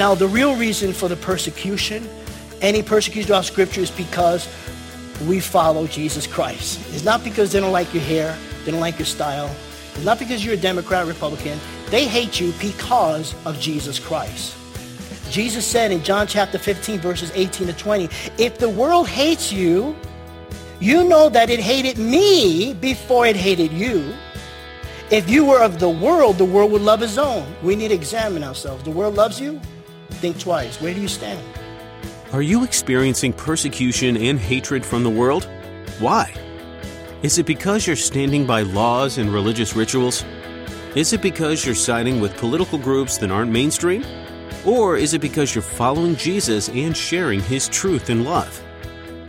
Now, 0.00 0.14
the 0.14 0.28
real 0.28 0.56
reason 0.56 0.94
for 0.94 1.08
the 1.08 1.16
persecution, 1.16 2.08
any 2.62 2.82
persecution 2.82 3.26
throughout 3.26 3.44
Scripture, 3.44 3.82
is 3.82 3.90
because 3.90 4.48
we 5.26 5.40
follow 5.40 5.86
Jesus 5.86 6.26
Christ. 6.26 6.80
It's 6.94 7.04
not 7.04 7.22
because 7.22 7.52
they 7.52 7.60
don't 7.60 7.70
like 7.70 7.92
your 7.92 8.02
hair, 8.04 8.34
they 8.64 8.70
don't 8.70 8.80
like 8.80 8.98
your 8.98 9.04
style. 9.04 9.54
It's 9.94 10.02
not 10.06 10.18
because 10.18 10.42
you're 10.42 10.54
a 10.54 10.56
Democrat, 10.56 11.06
Republican. 11.06 11.58
They 11.90 12.06
hate 12.06 12.40
you 12.40 12.54
because 12.62 13.34
of 13.44 13.60
Jesus 13.60 13.98
Christ. 13.98 14.56
Jesus 15.28 15.66
said 15.66 15.92
in 15.92 16.02
John 16.02 16.26
chapter 16.26 16.58
15, 16.58 17.00
verses 17.00 17.30
18 17.34 17.66
to 17.66 17.74
20, 17.74 18.08
if 18.38 18.56
the 18.56 18.70
world 18.70 19.06
hates 19.06 19.52
you, 19.52 19.94
you 20.80 21.04
know 21.04 21.28
that 21.28 21.50
it 21.50 21.60
hated 21.60 21.98
me 21.98 22.72
before 22.72 23.26
it 23.26 23.36
hated 23.36 23.70
you. 23.70 24.14
If 25.10 25.28
you 25.28 25.44
were 25.44 25.60
of 25.60 25.78
the 25.78 25.90
world, 25.90 26.38
the 26.38 26.46
world 26.46 26.72
would 26.72 26.80
love 26.80 27.02
its 27.02 27.18
own. 27.18 27.54
We 27.62 27.76
need 27.76 27.88
to 27.88 27.94
examine 27.94 28.42
ourselves. 28.42 28.82
The 28.82 28.90
world 28.90 29.14
loves 29.14 29.38
you? 29.38 29.60
Think 30.20 30.38
twice. 30.38 30.78
Where 30.82 30.92
do 30.92 31.00
you 31.00 31.08
stand? 31.08 31.42
Are 32.34 32.42
you 32.42 32.62
experiencing 32.62 33.32
persecution 33.32 34.18
and 34.18 34.38
hatred 34.38 34.84
from 34.84 35.02
the 35.02 35.08
world? 35.08 35.48
Why? 35.98 36.30
Is 37.22 37.38
it 37.38 37.46
because 37.46 37.86
you're 37.86 37.96
standing 37.96 38.46
by 38.46 38.62
laws 38.62 39.16
and 39.16 39.32
religious 39.32 39.74
rituals? 39.74 40.22
Is 40.94 41.14
it 41.14 41.22
because 41.22 41.64
you're 41.64 41.74
siding 41.74 42.20
with 42.20 42.36
political 42.36 42.76
groups 42.78 43.16
that 43.16 43.30
aren't 43.30 43.50
mainstream? 43.50 44.04
Or 44.66 44.98
is 44.98 45.14
it 45.14 45.22
because 45.22 45.54
you're 45.54 45.62
following 45.62 46.16
Jesus 46.16 46.68
and 46.68 46.94
sharing 46.94 47.40
his 47.40 47.66
truth 47.66 48.10
and 48.10 48.26
love? 48.26 48.62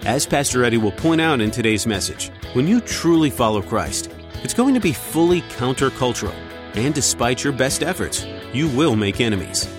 As 0.05 0.25
Pastor 0.25 0.65
Eddie 0.65 0.77
will 0.77 0.91
point 0.91 1.21
out 1.21 1.39
in 1.39 1.51
today's 1.51 1.87
message, 1.87 2.31
when 2.51 2.67
you 2.67 2.81
truly 2.81 3.29
follow 3.29 3.61
Christ, 3.61 4.11
it's 4.43 4.53
going 4.53 4.73
to 4.73 4.81
be 4.81 4.91
fully 4.91 5.41
countercultural, 5.53 6.35
and 6.75 6.93
despite 6.93 7.45
your 7.45 7.53
best 7.53 7.81
efforts, 7.81 8.25
you 8.51 8.67
will 8.67 8.97
make 8.97 9.21
enemies. 9.21 9.73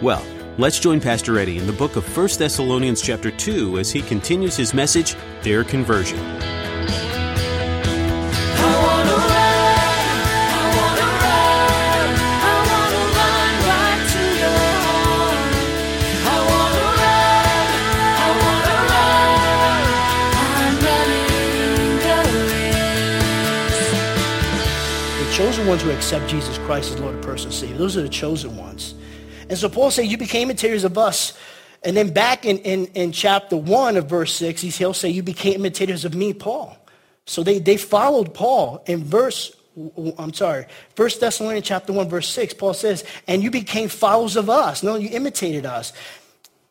Well, 0.00 0.24
Let's 0.60 0.80
join 0.80 1.00
Pastor 1.00 1.38
Eddie 1.38 1.58
in 1.58 1.68
the 1.68 1.72
book 1.72 1.94
of 1.94 2.16
1 2.16 2.30
Thessalonians 2.36 3.00
chapter 3.00 3.30
2 3.30 3.78
as 3.78 3.92
he 3.92 4.02
continues 4.02 4.56
his 4.56 4.74
message, 4.74 5.14
Their 5.42 5.62
Conversion. 5.62 6.18
The 25.18 25.32
chosen 25.32 25.68
ones 25.68 25.82
who 25.82 25.92
accept 25.92 26.28
Jesus 26.28 26.58
Christ 26.58 26.94
as 26.94 26.98
Lord 26.98 27.14
and 27.14 27.22
personal 27.22 27.52
Savior, 27.52 27.78
those 27.78 27.96
are 27.96 28.02
the 28.02 28.08
chosen 28.08 28.56
ones. 28.56 28.94
And 29.48 29.56
so 29.56 29.68
Paul 29.68 29.90
said, 29.90 30.06
you 30.06 30.18
became 30.18 30.50
imitators 30.50 30.84
of 30.84 30.98
us. 30.98 31.36
And 31.82 31.96
then 31.96 32.12
back 32.12 32.44
in, 32.44 32.58
in, 32.58 32.86
in 32.86 33.12
chapter 33.12 33.56
1 33.56 33.96
of 33.96 34.08
verse 34.08 34.34
6, 34.34 34.62
he'll 34.62 34.94
say, 34.94 35.08
you 35.08 35.22
became 35.22 35.54
imitators 35.54 36.04
of 36.04 36.14
me, 36.14 36.32
Paul. 36.32 36.76
So 37.24 37.42
they, 37.42 37.58
they 37.58 37.76
followed 37.76 38.34
Paul. 38.34 38.82
In 38.86 39.04
verse, 39.04 39.54
I'm 40.18 40.32
sorry, 40.32 40.66
1 40.96 41.10
Thessalonians 41.20 41.66
chapter 41.66 41.92
1, 41.92 42.08
verse 42.08 42.28
6, 42.28 42.54
Paul 42.54 42.74
says, 42.74 43.04
and 43.26 43.42
you 43.42 43.50
became 43.50 43.88
followers 43.88 44.36
of 44.36 44.50
us. 44.50 44.82
No, 44.82 44.96
you 44.96 45.10
imitated 45.10 45.66
us. 45.66 45.92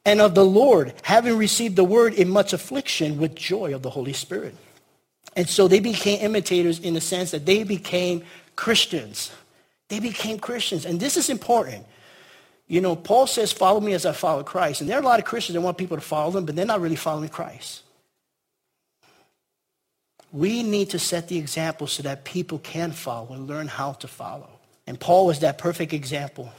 And 0.05 0.21
of 0.21 0.35
the 0.35 0.45
Lord, 0.45 0.93
having 1.03 1.37
received 1.37 1.75
the 1.75 1.83
word 1.83 2.13
in 2.13 2.29
much 2.29 2.53
affliction 2.53 3.17
with 3.17 3.35
joy 3.35 3.73
of 3.73 3.81
the 3.81 3.89
Holy 3.89 4.13
Spirit. 4.13 4.55
And 5.35 5.47
so 5.47 5.67
they 5.67 5.79
became 5.79 6.19
imitators 6.21 6.79
in 6.79 6.95
the 6.95 7.01
sense 7.01 7.31
that 7.31 7.45
they 7.45 7.63
became 7.63 8.23
Christians. 8.55 9.31
They 9.89 9.99
became 9.99 10.39
Christians. 10.39 10.85
And 10.85 10.99
this 10.99 11.15
is 11.15 11.29
important. 11.29 11.85
You 12.67 12.81
know, 12.81 12.95
Paul 12.95 13.27
says, 13.27 13.51
follow 13.51 13.79
me 13.79 13.93
as 13.93 14.05
I 14.05 14.11
follow 14.11 14.43
Christ. 14.43 14.81
And 14.81 14.89
there 14.89 14.97
are 14.97 15.01
a 15.01 15.05
lot 15.05 15.19
of 15.19 15.25
Christians 15.25 15.53
that 15.55 15.61
want 15.61 15.77
people 15.77 15.95
to 15.97 16.01
follow 16.01 16.31
them, 16.31 16.45
but 16.45 16.55
they're 16.55 16.65
not 16.65 16.81
really 16.81 16.97
following 16.97 17.29
Christ. 17.29 17.83
We 20.33 20.63
need 20.63 20.89
to 20.89 20.99
set 20.99 21.29
the 21.29 21.37
example 21.37 21.87
so 21.87 22.03
that 22.03 22.25
people 22.25 22.59
can 22.59 22.91
follow 22.91 23.33
and 23.33 23.47
learn 23.47 23.69
how 23.69 23.93
to 23.93 24.07
follow. 24.07 24.49
And 24.85 24.99
Paul 24.99 25.25
was 25.25 25.39
that 25.39 25.57
perfect 25.57 25.93
example. 25.93 26.51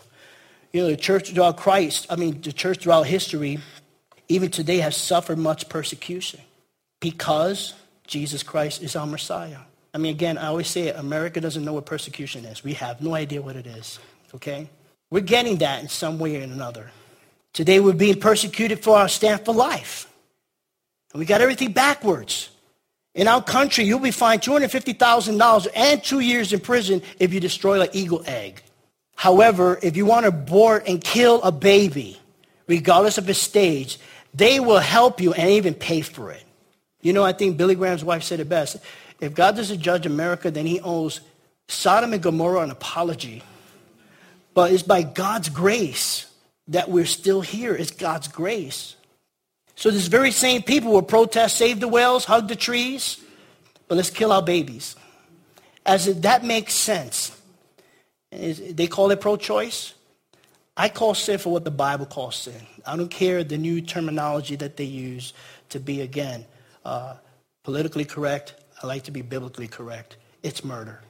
You 0.73 0.83
know, 0.83 0.89
the 0.89 0.97
church 0.97 1.33
throughout 1.33 1.59
Christ, 1.59 2.07
I 2.09 2.17
mean, 2.17 2.41
the 2.41 2.53
church 2.53 2.83
throughout 2.83 3.07
history, 3.07 3.59
even 4.29 4.51
today 4.51 4.79
has 4.79 4.97
suffered 4.97 5.39
much 5.39 5.69
persecution 5.69 6.41
because 7.01 7.75
Jesus 8.07 8.43
Christ 8.43 8.83
is 8.83 8.97
our 8.97 9.07
Messiah. 9.07 9.59
I 9.93 9.99
mean, 9.99 10.15
again, 10.15 10.39
I 10.39 10.47
always 10.47 10.69
say 10.69 10.89
it, 10.89 10.97
America 10.97 11.41
doesn't 11.41 11.65
know 11.65 11.75
what 11.75 11.87
persecution 11.87 12.45
is. 12.47 12.65
We 12.65 12.75
have 12.75 13.03
no 13.03 13.15
idea 13.15 13.43
what 13.43 13.57
it 13.57 13.67
is, 13.67 13.99
okay? 14.35 14.69
We're 15.11 15.21
getting 15.21 15.57
that 15.59 15.83
in 15.83 15.89
some 15.89 16.19
way 16.19 16.41
or 16.41 16.45
another. 16.45 16.91
Today 17.53 17.81
we're 17.81 17.93
being 17.93 18.21
persecuted 18.21 18.83
for 18.83 18.97
our 18.97 19.09
stand 19.09 19.45
for 19.45 19.55
life. 19.55 20.07
And 21.13 21.21
we 21.21 21.27
got 21.27 21.41
everything 21.41 21.73
backwards. 21.73 22.51
In 23.15 23.27
our 23.27 23.43
country, 23.43 23.85
you'll 23.85 23.99
be 23.99 24.11
fined 24.11 24.43
$250,000 24.43 25.67
and 25.75 26.05
two 26.05 26.21
years 26.21 26.53
in 26.53 26.61
prison 26.61 27.03
if 27.19 27.33
you 27.33 27.41
destroy 27.41 27.81
an 27.81 27.89
eagle 27.93 28.23
egg. 28.27 28.63
However, 29.17 29.79
if 29.83 29.97
you 29.97 30.07
want 30.07 30.25
to 30.25 30.29
abort 30.29 30.87
and 30.87 31.03
kill 31.03 31.43
a 31.43 31.51
baby, 31.51 32.21
regardless 32.69 33.19
of 33.19 33.29
its 33.29 33.41
stage, 33.41 33.99
they 34.35 34.61
will 34.61 34.79
help 34.79 35.21
you 35.21 35.33
and 35.33 35.51
even 35.51 35.75
pay 35.75 36.03
for 36.03 36.31
it. 36.31 36.45
You 37.01 37.13
know, 37.13 37.25
I 37.25 37.33
think 37.33 37.57
Billy 37.57 37.75
Graham's 37.75 38.05
wife 38.05 38.23
said 38.23 38.39
it 38.39 38.49
best. 38.49 38.77
If 39.21 39.35
God 39.35 39.57
doesn't 39.57 39.81
judge 39.81 40.07
America, 40.07 40.51
then 40.51 40.67
he 40.67 40.81
owes 40.81 41.21
Sodom 41.67 42.13
and 42.13 42.23
Gomorrah 42.23 42.61
an 42.61 42.71
apology. 42.71 43.43
But 44.55 44.73
it's 44.73 44.83
by 44.83 45.03
God's 45.03 45.49
grace 45.49 46.27
that 46.69 46.91
we're 46.91 47.07
still 47.07 47.41
here. 47.41 47.75
It's 47.75 47.91
God's 47.91 48.29
grace. 48.29 48.97
So 49.75 49.91
this 49.91 50.09
very 50.09 50.33
same 50.33 50.63
people 50.63 50.93
will 50.93 51.03
protest, 51.03 51.57
save 51.57 51.81
the 51.81 51.89
whales, 51.89 52.25
hug 52.25 52.49
the 52.49 52.57
trees, 52.57 53.23
but 53.87 53.95
let's 53.95 54.11
kill 54.11 54.33
our 54.33 54.43
babies. 54.43 54.97
As 55.87 56.09
if 56.09 56.23
that 56.23 56.45
makes 56.45 56.75
sense. 56.75 57.41
They 58.31 58.89
call 58.89 59.11
it 59.11 59.21
pro-choice. 59.21 59.95
I 60.77 60.89
call 60.89 61.15
sin 61.15 61.39
for 61.39 61.51
what 61.53 61.65
the 61.65 61.71
Bible 61.71 62.07
calls 62.07 62.37
sin. 62.37 62.61
I 62.87 62.97
don't 62.97 63.11
care 63.11 63.43
the 63.43 63.57
new 63.57 63.81
terminology 63.81 64.57
that 64.57 64.77
they 64.77 64.85
use 64.85 65.33
to 65.71 65.81
be, 65.81 66.03
again, 66.03 66.45
uh, 66.85 67.15
politically 67.65 68.05
correct. 68.05 68.55
I 68.83 68.87
like 68.87 69.05
to 69.05 69.11
be 69.11 69.23
biblically 69.23 69.69
correct. 69.69 70.17
It's 70.43 70.63
murder. 70.63 71.01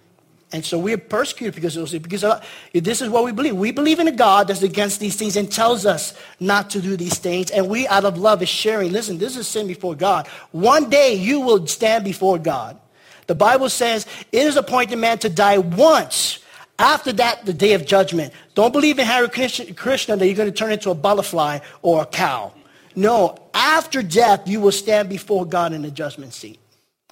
And 0.50 0.64
so 0.64 0.78
we're 0.78 0.96
persecuted 0.96 1.54
because 1.54 1.76
of 1.76 1.92
it. 1.92 2.02
Because 2.02 2.24
uh, 2.24 2.42
this 2.72 3.02
is 3.02 3.10
what 3.10 3.24
we 3.24 3.32
believe. 3.32 3.56
We 3.56 3.70
believe 3.70 3.98
in 3.98 4.08
a 4.08 4.12
God 4.12 4.48
that's 4.48 4.62
against 4.62 4.98
these 4.98 5.14
things 5.14 5.36
and 5.36 5.50
tells 5.52 5.84
us 5.84 6.14
not 6.40 6.70
to 6.70 6.80
do 6.80 6.96
these 6.96 7.18
things. 7.18 7.50
And 7.50 7.68
we, 7.68 7.86
out 7.88 8.04
of 8.04 8.16
love, 8.16 8.42
is 8.42 8.48
sharing. 8.48 8.92
Listen, 8.92 9.18
this 9.18 9.36
is 9.36 9.46
sin 9.46 9.66
before 9.66 9.94
God. 9.94 10.26
One 10.52 10.88
day 10.88 11.14
you 11.14 11.40
will 11.40 11.66
stand 11.66 12.04
before 12.04 12.38
God. 12.38 12.78
The 13.26 13.34
Bible 13.34 13.68
says 13.68 14.06
it 14.32 14.46
is 14.46 14.56
appointed 14.56 14.96
man 14.96 15.18
to 15.18 15.28
die 15.28 15.58
once. 15.58 16.38
After 16.78 17.12
that, 17.14 17.44
the 17.44 17.52
day 17.52 17.74
of 17.74 17.84
judgment. 17.84 18.32
Don't 18.54 18.72
believe 18.72 18.98
in 18.98 19.04
Hare 19.04 19.28
Krishna 19.28 20.16
that 20.16 20.26
you're 20.26 20.36
going 20.36 20.50
to 20.50 20.56
turn 20.56 20.72
into 20.72 20.90
a 20.90 20.94
butterfly 20.94 21.58
or 21.82 22.02
a 22.02 22.06
cow. 22.06 22.54
No, 22.94 23.36
after 23.52 24.02
death, 24.02 24.48
you 24.48 24.60
will 24.60 24.72
stand 24.72 25.08
before 25.08 25.44
God 25.44 25.72
in 25.72 25.82
the 25.82 25.90
judgment 25.90 26.32
seat 26.32 26.58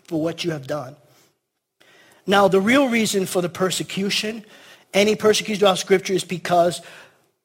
for 0.04 0.22
what 0.22 0.42
you 0.42 0.52
have 0.52 0.66
done. 0.66 0.96
Now, 2.26 2.48
the 2.48 2.60
real 2.60 2.88
reason 2.88 3.26
for 3.26 3.40
the 3.40 3.48
persecution, 3.48 4.44
any 4.92 5.14
persecution 5.14 5.60
throughout 5.60 5.78
Scripture, 5.78 6.12
is 6.12 6.24
because 6.24 6.82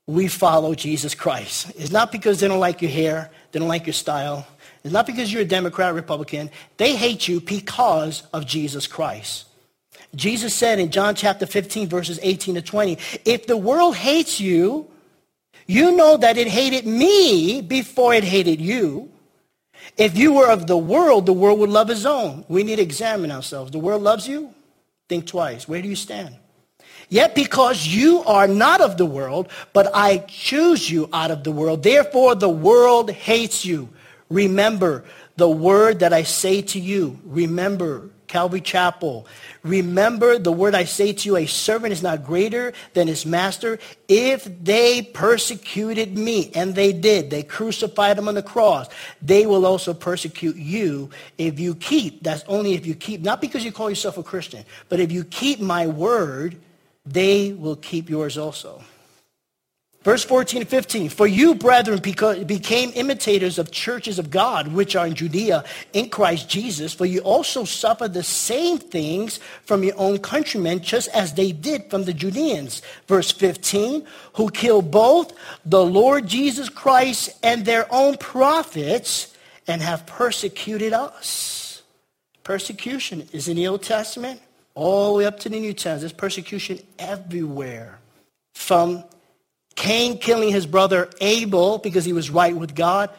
we 0.08 0.28
follow 0.28 0.74
Jesus 0.74 1.14
Christ. 1.14 1.72
It's 1.78 1.92
not 1.92 2.12
because 2.12 2.40
they 2.40 2.48
don't 2.48 2.60
like 2.60 2.82
your 2.82 2.92
hair, 2.92 3.30
they 3.52 3.60
don't 3.60 3.68
like 3.68 3.86
your 3.86 3.94
style. 3.94 4.48
It's 4.84 4.94
not 4.94 5.06
because 5.06 5.32
you're 5.32 5.44
a 5.44 5.46
Democrat, 5.46 5.92
or 5.92 5.94
Republican. 5.94 6.50
They 6.78 6.96
hate 6.96 7.28
you 7.28 7.40
because 7.40 8.24
of 8.34 8.48
Jesus 8.48 8.88
Christ. 8.88 9.46
Jesus 10.16 10.54
said 10.54 10.80
in 10.80 10.90
John 10.90 11.16
chapter 11.16 11.46
15, 11.46 11.88
verses 11.88 12.20
18 12.22 12.56
to 12.56 12.62
20, 12.62 12.98
if 13.24 13.48
the 13.48 13.56
world 13.56 13.96
hates 13.96 14.40
you, 14.40 14.88
you 15.68 15.96
know 15.96 16.18
that 16.18 16.38
it 16.38 16.48
hated 16.48 16.86
me 16.86 17.62
before 17.62 18.14
it 18.14 18.24
hated 18.24 18.60
you. 18.60 19.10
If 19.98 20.18
you 20.18 20.34
were 20.34 20.50
of 20.50 20.68
the 20.68 20.78
world, 20.78 21.26
the 21.26 21.34
world 21.34 21.60
would 21.60 21.70
love 21.70 21.90
its 21.90 22.06
own. 22.06 22.44
We 22.48 22.64
need 22.64 22.78
to 22.78 22.82
examine 22.82 23.32
ourselves. 23.32 23.72
The 23.72 23.80
world 23.80 24.02
loves 24.02 24.28
you. 24.28 24.54
Think 25.12 25.28
twice. 25.28 25.68
Where 25.68 25.82
do 25.82 25.90
you 25.90 25.98
stand? 25.98 26.38
Yet 27.10 27.36
because 27.36 27.86
you 27.86 28.24
are 28.24 28.48
not 28.48 28.80
of 28.80 28.96
the 28.96 29.06
world, 29.06 29.50
but 29.74 29.92
I 29.94 30.20
choose 30.20 30.90
you 30.90 31.10
out 31.12 31.32
of 31.32 31.44
the 31.44 31.52
world, 31.52 31.84
therefore 31.84 32.34
the 32.34 32.48
world 32.48 33.12
hates 33.12 33.66
you. 33.66 33.90
Remember 34.30 35.04
the 35.36 35.50
word 35.50 36.00
that 36.00 36.14
I 36.14 36.24
say 36.24 36.62
to 36.62 36.80
you. 36.80 37.20
Remember, 37.26 38.10
Calvary 38.32 38.62
Chapel. 38.62 39.28
Remember 39.62 40.40
the 40.40 40.54
word 40.54 40.74
I 40.74 40.86
say 40.86 41.12
to 41.12 41.28
you, 41.28 41.36
a 41.36 41.46
servant 41.46 41.92
is 41.92 42.02
not 42.02 42.26
greater 42.26 42.72
than 42.94 43.08
his 43.08 43.26
master. 43.26 43.78
If 44.08 44.48
they 44.64 45.02
persecuted 45.02 46.18
me, 46.18 46.50
and 46.56 46.74
they 46.74 46.94
did, 46.94 47.30
they 47.30 47.44
crucified 47.44 48.18
him 48.18 48.30
on 48.30 48.36
the 48.36 48.42
cross, 48.42 48.88
they 49.22 49.46
will 49.46 49.66
also 49.66 49.94
persecute 49.94 50.56
you 50.56 51.10
if 51.38 51.60
you 51.60 51.76
keep, 51.76 52.24
that's 52.24 52.46
only 52.48 52.74
if 52.74 52.86
you 52.86 52.96
keep, 52.96 53.20
not 53.20 53.42
because 53.42 53.66
you 53.66 53.72
call 53.74 53.90
yourself 53.90 54.18
a 54.18 54.24
Christian, 54.24 54.64
but 54.88 55.02
if 55.02 55.12
you 55.12 55.26
keep 55.26 55.60
my 55.60 55.86
word, 55.86 56.56
they 57.06 57.52
will 57.52 57.76
keep 57.76 58.10
yours 58.10 58.38
also. 58.38 58.82
Verse 60.04 60.24
14 60.24 60.62
and 60.62 60.70
15, 60.70 61.10
for 61.10 61.28
you, 61.28 61.54
brethren, 61.54 62.00
became 62.00 62.92
imitators 62.96 63.60
of 63.60 63.70
churches 63.70 64.18
of 64.18 64.32
God, 64.32 64.70
which 64.70 64.96
are 64.96 65.06
in 65.06 65.14
Judea, 65.14 65.64
in 65.94 66.10
Christ 66.10 66.50
Jesus, 66.50 66.92
for 66.92 67.06
you 67.06 67.20
also 67.20 67.66
suffer 67.66 68.08
the 68.08 68.24
same 68.24 68.80
things 68.80 69.40
from 69.64 69.84
your 69.84 69.94
own 69.98 70.18
countrymen, 70.18 70.80
just 70.80 71.08
as 71.10 71.36
they 71.36 71.52
did 71.52 71.88
from 71.92 72.06
the 72.06 72.14
Judeans. 72.14 72.82
Verse 73.08 73.30
15, 73.32 74.04
who 74.34 74.50
killed 74.50 74.90
both 74.90 75.34
the 75.66 75.86
Lord 75.86 76.26
Jesus 76.26 76.68
Christ 76.68 77.38
and 77.44 77.64
their 77.64 77.86
own 77.94 78.18
prophets, 78.18 79.36
and 79.68 79.84
have 79.84 80.08
persecuted 80.08 80.94
us. 80.94 81.84
Persecution 82.44 83.30
is 83.32 83.48
in 83.48 83.56
the 83.56 83.68
Old 83.68 83.84
Testament, 83.84 84.42
all 84.74 85.14
the 85.14 85.20
way 85.20 85.26
up 85.26 85.40
to 85.42 85.50
the 85.50 85.60
New 85.60 85.74
Testament. 85.74 86.02
There's 86.02 86.14
persecution 86.14 86.80
everywhere. 86.98 88.00
From 88.56 89.04
Cain 89.82 90.20
killing 90.20 90.52
his 90.52 90.68
brother 90.68 91.10
Abel 91.22 91.80
because 91.80 92.06
he 92.06 92.14
was 92.14 92.30
right 92.30 92.56
with 92.56 92.76
God, 92.76 93.10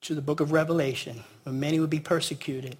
to 0.00 0.16
the 0.16 0.20
book 0.20 0.40
of 0.40 0.50
Revelation, 0.50 1.22
where 1.44 1.52
many 1.54 1.78
would 1.78 1.90
be 1.90 2.00
persecuted. 2.00 2.76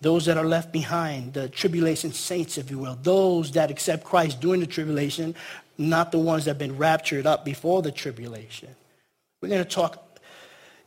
Those 0.00 0.24
that 0.24 0.36
are 0.36 0.44
left 0.44 0.72
behind, 0.72 1.34
the 1.34 1.48
tribulation 1.48 2.12
saints, 2.12 2.58
if 2.58 2.68
you 2.68 2.80
will, 2.80 2.98
those 3.00 3.52
that 3.52 3.70
accept 3.70 4.02
Christ 4.02 4.40
during 4.40 4.58
the 4.58 4.66
tribulation, 4.66 5.36
not 5.78 6.10
the 6.10 6.18
ones 6.18 6.46
that 6.46 6.50
have 6.50 6.58
been 6.58 6.76
raptured 6.76 7.26
up 7.26 7.44
before 7.44 7.80
the 7.80 7.92
tribulation. 7.92 8.74
We're 9.40 9.50
going 9.50 9.62
to 9.62 9.70
talk, 9.70 10.18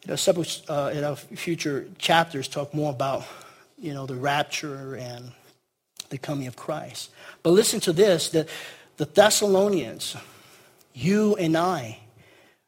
you 0.04 0.10
know, 0.10 0.18
several, 0.18 0.46
uh, 0.68 0.92
in 0.94 1.06
our 1.06 1.16
future 1.16 1.88
chapters, 1.98 2.50
talk 2.50 2.74
more 2.74 2.92
about, 2.92 3.24
you 3.80 3.94
know, 3.94 4.06
the 4.06 4.16
rapture 4.16 4.96
and 4.96 5.32
the 6.10 6.18
coming 6.18 6.48
of 6.48 6.58
Christ. 6.58 7.12
But 7.44 7.52
listen 7.52 7.80
to 7.80 7.94
this, 7.94 8.28
that 8.32 8.50
the 8.98 9.06
Thessalonians, 9.06 10.18
you 10.94 11.36
and 11.36 11.56
I, 11.58 12.00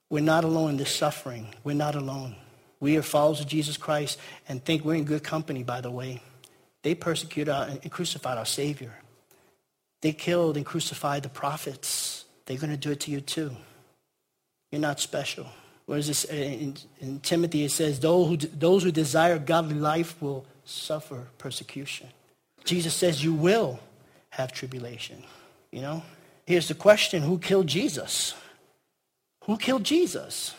we're 0.10 0.24
not 0.24 0.44
alone 0.44 0.72
in 0.72 0.78
this 0.78 0.96
suffering. 0.96 1.48
We're 1.64 1.74
not 1.74 1.96
alone. 1.96 2.36
We 2.80 2.98
are 2.98 3.02
followers 3.02 3.40
of 3.40 3.48
Jesus 3.48 3.78
Christ 3.78 4.20
and 4.48 4.64
think 4.64 4.84
we're 4.84 4.96
in 4.96 5.06
good 5.06 5.24
company, 5.24 5.64
by 5.64 5.82
the 5.82 5.92
way. 5.92 6.22
They 6.84 6.96
persecuted 6.96 7.54
and 7.54 7.92
crucified 7.92 8.38
our 8.38 8.46
Savior. 8.46 8.94
They 10.02 10.12
killed 10.12 10.58
and 10.58 10.66
crucified 10.66 11.24
the 11.24 11.30
prophets. 11.30 12.26
They're 12.46 12.58
going 12.58 12.72
to 12.72 12.78
do 12.78 12.92
it 12.92 13.00
to 13.02 13.12
you 13.12 13.22
too. 13.22 13.56
You're 14.72 14.82
not 14.82 15.00
special. 15.00 15.48
What 15.86 16.00
is 16.00 16.08
this? 16.08 16.26
In, 16.26 16.76
in 17.00 17.20
Timothy, 17.22 17.64
it 17.64 17.72
says, 17.72 18.00
those 18.00 18.28
who, 18.28 18.38
those 18.38 18.84
who 18.84 18.92
desire 18.92 19.40
godly 19.40 19.76
life 19.76 20.22
will 20.22 20.46
suffer 20.66 21.28
persecution. 21.38 22.10
Jesus 22.66 22.94
says 22.94 23.24
you 23.24 23.34
will 23.34 23.80
have 24.30 24.52
tribulation, 24.52 25.24
you 25.72 25.82
know? 25.82 26.04
Here's 26.46 26.68
the 26.68 26.76
question 26.76 27.24
who 27.24 27.40
killed 27.40 27.68
Jesus? 27.68 28.36
Who 29.46 29.58
killed 29.58 29.84
Jesus? 29.84 30.54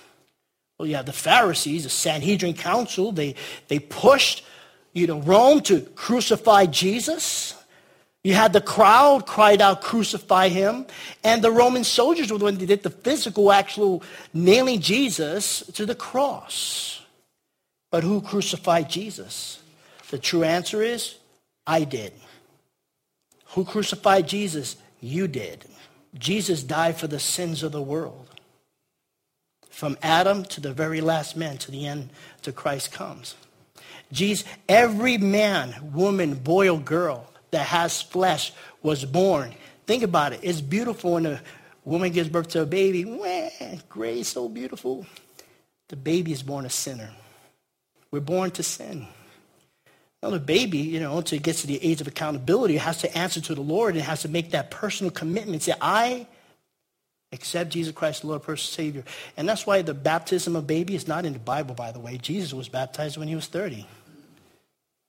Well, 0.78 0.88
you 0.88 0.96
have 0.96 1.06
the 1.06 1.12
Pharisees, 1.12 1.84
the 1.84 1.90
Sanhedrin 1.90 2.54
Council. 2.54 3.12
They, 3.12 3.36
they 3.68 3.78
pushed 3.78 4.44
you 4.92 5.06
know, 5.06 5.20
Rome 5.20 5.60
to 5.62 5.80
crucify 5.80 6.66
Jesus. 6.66 7.54
You 8.22 8.32
had 8.32 8.52
the 8.54 8.60
crowd 8.60 9.26
cried 9.26 9.60
out, 9.60 9.82
crucify 9.82 10.48
him. 10.48 10.86
And 11.22 11.42
the 11.42 11.50
Roman 11.50 11.84
soldiers 11.84 12.32
were 12.32 12.38
the 12.38 12.44
ones 12.44 12.58
that 12.58 12.66
did 12.66 12.82
the 12.82 12.90
physical, 12.90 13.52
actual 13.52 14.02
nailing 14.32 14.80
Jesus 14.80 15.60
to 15.74 15.84
the 15.84 15.94
cross. 15.94 17.02
But 17.90 18.02
who 18.02 18.22
crucified 18.22 18.88
Jesus? 18.88 19.60
The 20.10 20.18
true 20.18 20.44
answer 20.44 20.82
is, 20.82 21.16
I 21.66 21.84
did. 21.84 22.12
Who 23.48 23.64
crucified 23.64 24.26
Jesus? 24.26 24.76
You 25.04 25.28
did. 25.28 25.66
Jesus 26.18 26.62
died 26.62 26.96
for 26.96 27.06
the 27.08 27.18
sins 27.18 27.62
of 27.62 27.72
the 27.72 27.82
world. 27.82 28.26
From 29.68 29.98
Adam 30.02 30.44
to 30.46 30.62
the 30.62 30.72
very 30.72 31.02
last 31.02 31.36
man, 31.36 31.58
to 31.58 31.70
the 31.70 31.86
end, 31.86 32.08
to 32.40 32.52
Christ 32.52 32.90
comes. 32.90 33.34
Jesus, 34.12 34.48
every 34.66 35.18
man, 35.18 35.92
woman, 35.92 36.34
boy, 36.34 36.70
or 36.70 36.80
girl 36.80 37.30
that 37.50 37.66
has 37.66 38.00
flesh 38.00 38.52
was 38.82 39.04
born. 39.04 39.54
Think 39.86 40.02
about 40.04 40.32
it. 40.32 40.40
It's 40.42 40.62
beautiful 40.62 41.12
when 41.14 41.26
a 41.26 41.42
woman 41.84 42.10
gives 42.10 42.30
birth 42.30 42.48
to 42.48 42.62
a 42.62 42.66
baby. 42.66 43.04
Wah, 43.04 43.50
great, 43.90 44.24
so 44.24 44.48
beautiful. 44.48 45.04
The 45.88 45.96
baby 45.96 46.32
is 46.32 46.42
born 46.42 46.64
a 46.64 46.70
sinner. 46.70 47.10
We're 48.10 48.20
born 48.20 48.52
to 48.52 48.62
sin. 48.62 49.06
Now, 50.24 50.30
the 50.30 50.40
baby, 50.40 50.78
you 50.78 51.00
know, 51.00 51.18
until 51.18 51.36
it 51.36 51.42
gets 51.42 51.60
to 51.60 51.66
the 51.66 51.84
age 51.84 52.00
of 52.00 52.06
accountability, 52.06 52.78
has 52.78 52.96
to 53.02 53.14
answer 53.14 53.42
to 53.42 53.54
the 53.54 53.60
Lord 53.60 53.94
and 53.94 54.02
has 54.02 54.22
to 54.22 54.28
make 54.28 54.52
that 54.52 54.70
personal 54.70 55.10
commitment. 55.10 55.62
Say, 55.62 55.74
I 55.82 56.26
accept 57.30 57.68
Jesus 57.68 57.94
Christ, 57.94 58.22
the 58.22 58.28
Lord, 58.28 58.42
personal 58.42 58.72
Savior. 58.72 59.04
And 59.36 59.46
that's 59.46 59.66
why 59.66 59.82
the 59.82 59.92
baptism 59.92 60.56
of 60.56 60.66
baby 60.66 60.94
is 60.94 61.06
not 61.06 61.26
in 61.26 61.34
the 61.34 61.38
Bible, 61.38 61.74
by 61.74 61.92
the 61.92 61.98
way. 62.00 62.16
Jesus 62.16 62.54
was 62.54 62.70
baptized 62.70 63.18
when 63.18 63.28
he 63.28 63.34
was 63.34 63.48
30. 63.48 63.86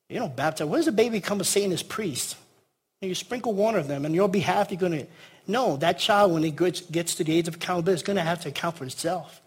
You 0.10 0.20
don't 0.20 0.36
baptize. 0.36 0.68
What 0.68 0.78
does 0.78 0.88
a 0.88 0.92
baby 0.92 1.22
come 1.22 1.38
to 1.38 1.46
Satan 1.46 1.72
as 1.72 1.82
priest? 1.82 2.36
You 3.00 3.16
sprinkle 3.16 3.54
water 3.54 3.80
on 3.80 3.88
them, 3.88 4.04
and 4.04 4.12
on 4.12 4.16
your 4.16 4.28
behalf, 4.28 4.70
you're 4.70 4.82
going 4.82 5.00
to. 5.00 5.08
No, 5.48 5.78
that 5.78 5.98
child, 5.98 6.34
when 6.34 6.44
it 6.44 6.58
gets 6.58 7.16
to 7.16 7.24
the 7.24 7.32
age 7.32 7.48
of 7.48 7.56
accountability, 7.56 8.02
is 8.02 8.04
going 8.04 8.18
to 8.18 8.22
have 8.22 8.42
to 8.42 8.50
account 8.50 8.76
for 8.76 8.84
itself. 8.84 9.42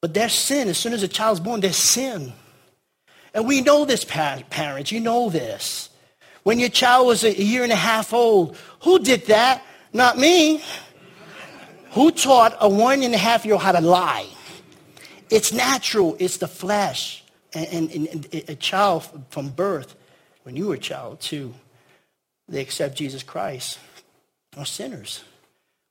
But 0.00 0.14
there's 0.14 0.32
sin. 0.32 0.68
As 0.68 0.78
soon 0.78 0.94
as 0.94 1.02
a 1.02 1.08
child's 1.08 1.40
born, 1.40 1.60
there's 1.60 1.76
sin. 1.76 2.32
And 3.34 3.46
we 3.46 3.60
know 3.60 3.84
this, 3.84 4.04
parents. 4.04 4.92
You 4.92 5.00
know 5.00 5.30
this. 5.30 5.90
When 6.42 6.58
your 6.58 6.70
child 6.70 7.06
was 7.06 7.24
a 7.24 7.42
year 7.42 7.62
and 7.62 7.72
a 7.72 7.76
half 7.76 8.12
old, 8.12 8.56
who 8.82 8.98
did 8.98 9.26
that? 9.26 9.62
Not 9.92 10.18
me. 10.18 10.62
Who 11.92 12.10
taught 12.10 12.56
a 12.60 12.68
one 12.68 13.02
and 13.02 13.14
a 13.14 13.18
half 13.18 13.44
year 13.44 13.54
old 13.54 13.62
how 13.62 13.72
to 13.72 13.80
lie? 13.80 14.26
It's 15.30 15.52
natural. 15.52 16.16
It's 16.18 16.38
the 16.38 16.48
flesh. 16.48 17.24
And, 17.54 17.90
and, 17.90 18.06
and, 18.08 18.28
a 18.48 18.54
child 18.54 19.08
from 19.30 19.48
birth, 19.48 19.94
when 20.42 20.54
you 20.54 20.68
were 20.68 20.74
a 20.74 20.78
child 20.78 21.20
too, 21.20 21.54
they 22.48 22.60
accept 22.60 22.96
Jesus 22.96 23.22
Christ, 23.22 23.78
are 24.56 24.66
sinners. 24.66 25.24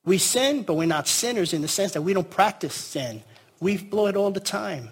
We 0.05 0.17
sin, 0.17 0.63
but 0.63 0.75
we're 0.75 0.85
not 0.85 1.07
sinners 1.07 1.53
in 1.53 1.61
the 1.61 1.67
sense 1.67 1.91
that 1.93 2.01
we 2.01 2.13
don't 2.13 2.29
practice 2.29 2.73
sin. 2.73 3.23
We 3.59 3.77
blow 3.77 4.07
it 4.07 4.15
all 4.15 4.31
the 4.31 4.39
time. 4.39 4.89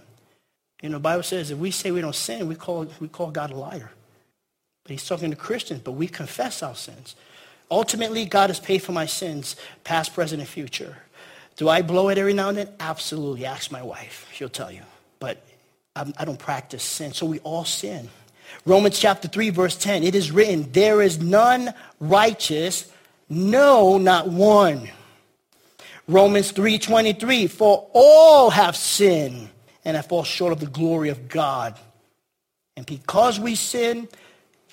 You 0.86 0.92
know, 0.92 0.98
the 0.98 1.02
Bible 1.02 1.24
says 1.24 1.50
if 1.50 1.58
we 1.58 1.72
say 1.72 1.90
we 1.90 2.00
don't 2.00 2.14
sin, 2.14 2.48
we 2.48 2.54
call, 2.54 2.86
we 3.00 3.08
call 3.08 3.32
God 3.32 3.50
a 3.50 3.56
liar. 3.56 3.90
But 4.84 4.92
he's 4.92 5.08
talking 5.08 5.32
to 5.32 5.36
Christians, 5.36 5.82
but 5.84 5.94
we 5.94 6.06
confess 6.06 6.62
our 6.62 6.76
sins. 6.76 7.16
Ultimately, 7.72 8.26
God 8.26 8.52
has 8.52 8.60
paid 8.60 8.84
for 8.84 8.92
my 8.92 9.08
sins, 9.08 9.56
past, 9.84 10.14
present, 10.14 10.42
and 10.42 10.48
future. 10.48 10.96
Do 11.56 11.70
I 11.70 11.82
blow 11.82 12.10
it 12.10 12.20
every 12.20 12.34
now 12.36 12.50
and 12.50 12.60
then? 12.60 12.70
Absolutely. 12.80 13.48
Ask 13.48 13.72
my 13.72 13.82
wife. 13.82 14.30
She'll 14.32 14.48
tell 14.48 14.72
you. 14.72 14.84
But 15.20 15.44
I'm, 15.96 16.14
I 16.20 16.26
do 16.26 16.34
not 16.34 16.40
practice 16.40 16.84
sin. 16.84 17.14
So 17.14 17.26
we 17.26 17.40
all 17.40 17.66
sin. 17.66 18.08
Romans 18.64 19.00
chapter 19.00 19.28
3, 19.28 19.50
verse 19.50 19.76
10. 19.78 20.04
It 20.04 20.14
is 20.14 20.32
written, 20.32 20.72
there 20.72 21.02
is 21.02 21.18
none 21.18 21.74
righteous, 22.00 22.92
no, 23.28 23.98
not 23.98 24.28
one. 24.28 24.88
Romans 26.08 26.54
3.23, 26.54 27.50
for 27.50 27.90
all 27.92 28.52
have 28.52 28.76
sinned 28.76 29.50
and 29.86 29.96
that 29.96 30.10
fall 30.10 30.24
short 30.24 30.52
of 30.52 30.60
the 30.60 30.66
glory 30.66 31.10
of 31.10 31.30
God. 31.30 31.78
And 32.76 32.86
because 32.86 33.40
we 33.40 33.56
sin, 33.56 34.10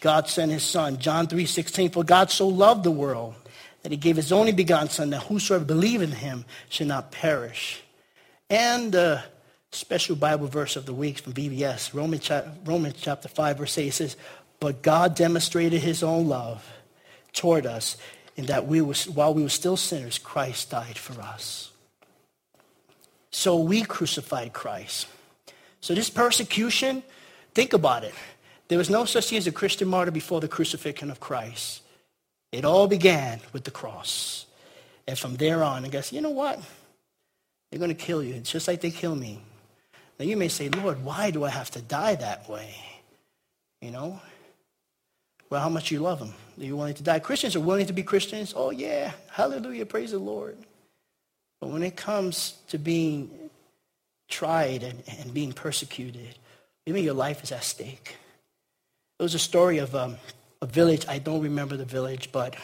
God 0.01 0.29
sent 0.29 0.51
his 0.51 0.65
son. 0.65 0.99
John 0.99 1.29
3.16, 1.29 1.93
for 1.93 2.03
God 2.03 2.31
so 2.31 2.49
loved 2.49 2.83
the 2.83 2.91
world 2.91 3.35
that 3.83 3.93
he 3.93 3.99
gave 3.99 4.17
his 4.17 4.33
only 4.33 4.53
begotten 4.53 4.89
son 4.89 5.11
that 5.11 5.25
whosoever 5.25 5.65
believe 5.65 6.03
in 6.03 6.11
him 6.11 6.45
should 6.69 6.87
not 6.89 7.13
perish. 7.13 7.83
And 8.51 8.93
the 8.93 9.23
special 9.71 10.17
Bible 10.17 10.47
verse 10.47 10.77
of 10.77 10.87
the 10.87 10.95
week 10.95 11.19
from 11.19 11.33
VBS, 11.33 11.95
Romans, 11.95 12.31
Romans 12.65 12.95
chapter 13.01 13.29
5, 13.29 13.59
verse 13.59 13.79
8, 13.79 13.87
it 13.87 13.93
says, 13.93 14.17
But 14.61 14.83
God 14.83 15.15
demonstrated 15.15 15.81
his 15.81 16.03
own 16.03 16.29
love 16.29 16.67
toward 17.33 17.67
us 17.67 17.97
in 18.37 18.47
that 18.47 18.67
we 18.67 18.81
while 18.81 19.35
we 19.35 19.43
were 19.43 19.49
still 19.49 19.77
sinners, 19.77 20.19
Christ 20.19 20.71
died 20.71 20.99
for 20.99 21.21
us. 21.21 21.72
So 23.43 23.57
we 23.57 23.83
crucified 23.83 24.53
Christ. 24.53 25.09
So 25.81 25.97
this 25.97 26.09
persecution, 26.09 27.03
think 27.57 27.73
about 27.73 28.05
it. 28.05 28.15
There 28.69 28.79
was 28.79 28.89
no 28.89 29.05
such 29.05 29.31
thing 29.31 29.39
as 29.39 29.49
a 29.49 29.51
Christian 29.51 29.89
martyr 29.89 30.13
before 30.13 30.41
the 30.41 30.47
crucifixion 30.47 31.11
of 31.11 31.19
Christ. 31.19 31.83
It 32.53 32.65
all 32.65 32.87
began 32.87 33.41
with 33.53 33.65
the 33.65 33.73
cross. 33.73 34.47
And 35.09 35.19
from 35.19 35.35
there 35.35 35.65
on, 35.65 35.85
I 35.85 35.89
guess, 35.89 36.13
you 36.13 36.21
know 36.21 36.31
what? 36.31 36.61
They're 37.69 37.81
going 37.81 37.89
to 37.89 38.07
kill 38.07 38.23
you. 38.23 38.35
It's 38.35 38.53
just 38.53 38.69
like 38.69 38.81
they 38.81 38.93
kill 38.93 39.17
me. 39.17 39.41
Now 40.21 40.25
you 40.25 40.37
may 40.37 40.47
say, 40.47 40.69
Lord, 40.69 41.03
why 41.03 41.33
do 41.33 41.43
I 41.43 41.51
have 41.51 41.73
to 41.73 41.83
die 41.83 42.15
that 42.15 42.49
way? 42.49 42.77
You 43.81 43.91
know? 43.91 44.21
Well, 45.51 45.61
how 45.61 45.69
much 45.69 45.91
you 45.91 45.99
love 45.99 46.21
them. 46.21 46.33
Are 46.61 46.65
you 46.65 46.77
willing 46.77 46.95
to 46.95 47.03
die? 47.03 47.19
Christians 47.19 47.57
are 47.57 47.61
willing 47.61 47.87
to 47.87 47.93
be 47.93 48.05
Christians. 48.05 48.55
Oh, 48.57 48.71
yeah. 48.71 49.11
Hallelujah. 49.33 49.85
Praise 49.85 50.13
the 50.13 50.21
Lord. 50.21 50.57
But 51.63 51.69
when 51.69 51.85
it 51.85 51.95
comes 51.95 52.55
to 52.71 52.77
being 52.77 53.31
tried 54.29 54.83
and, 54.83 55.01
and 55.21 55.33
being 55.33 55.53
persecuted, 55.53 56.37
maybe 56.85 57.03
your 57.03 57.15
life 57.15 57.45
is 57.45 57.53
at 57.53 57.63
stake. 57.63 58.17
There 59.17 59.25
was 59.25 59.37
a 59.37 59.39
story 59.39 59.79
of 59.79 59.95
um, 59.95 60.17
a 60.61 60.67
village. 60.67 61.07
I 61.07 61.21
don't 61.21 61.41
remember 61.41 61.77
the 61.77 61.85
village, 61.85 62.33
but 62.33 62.57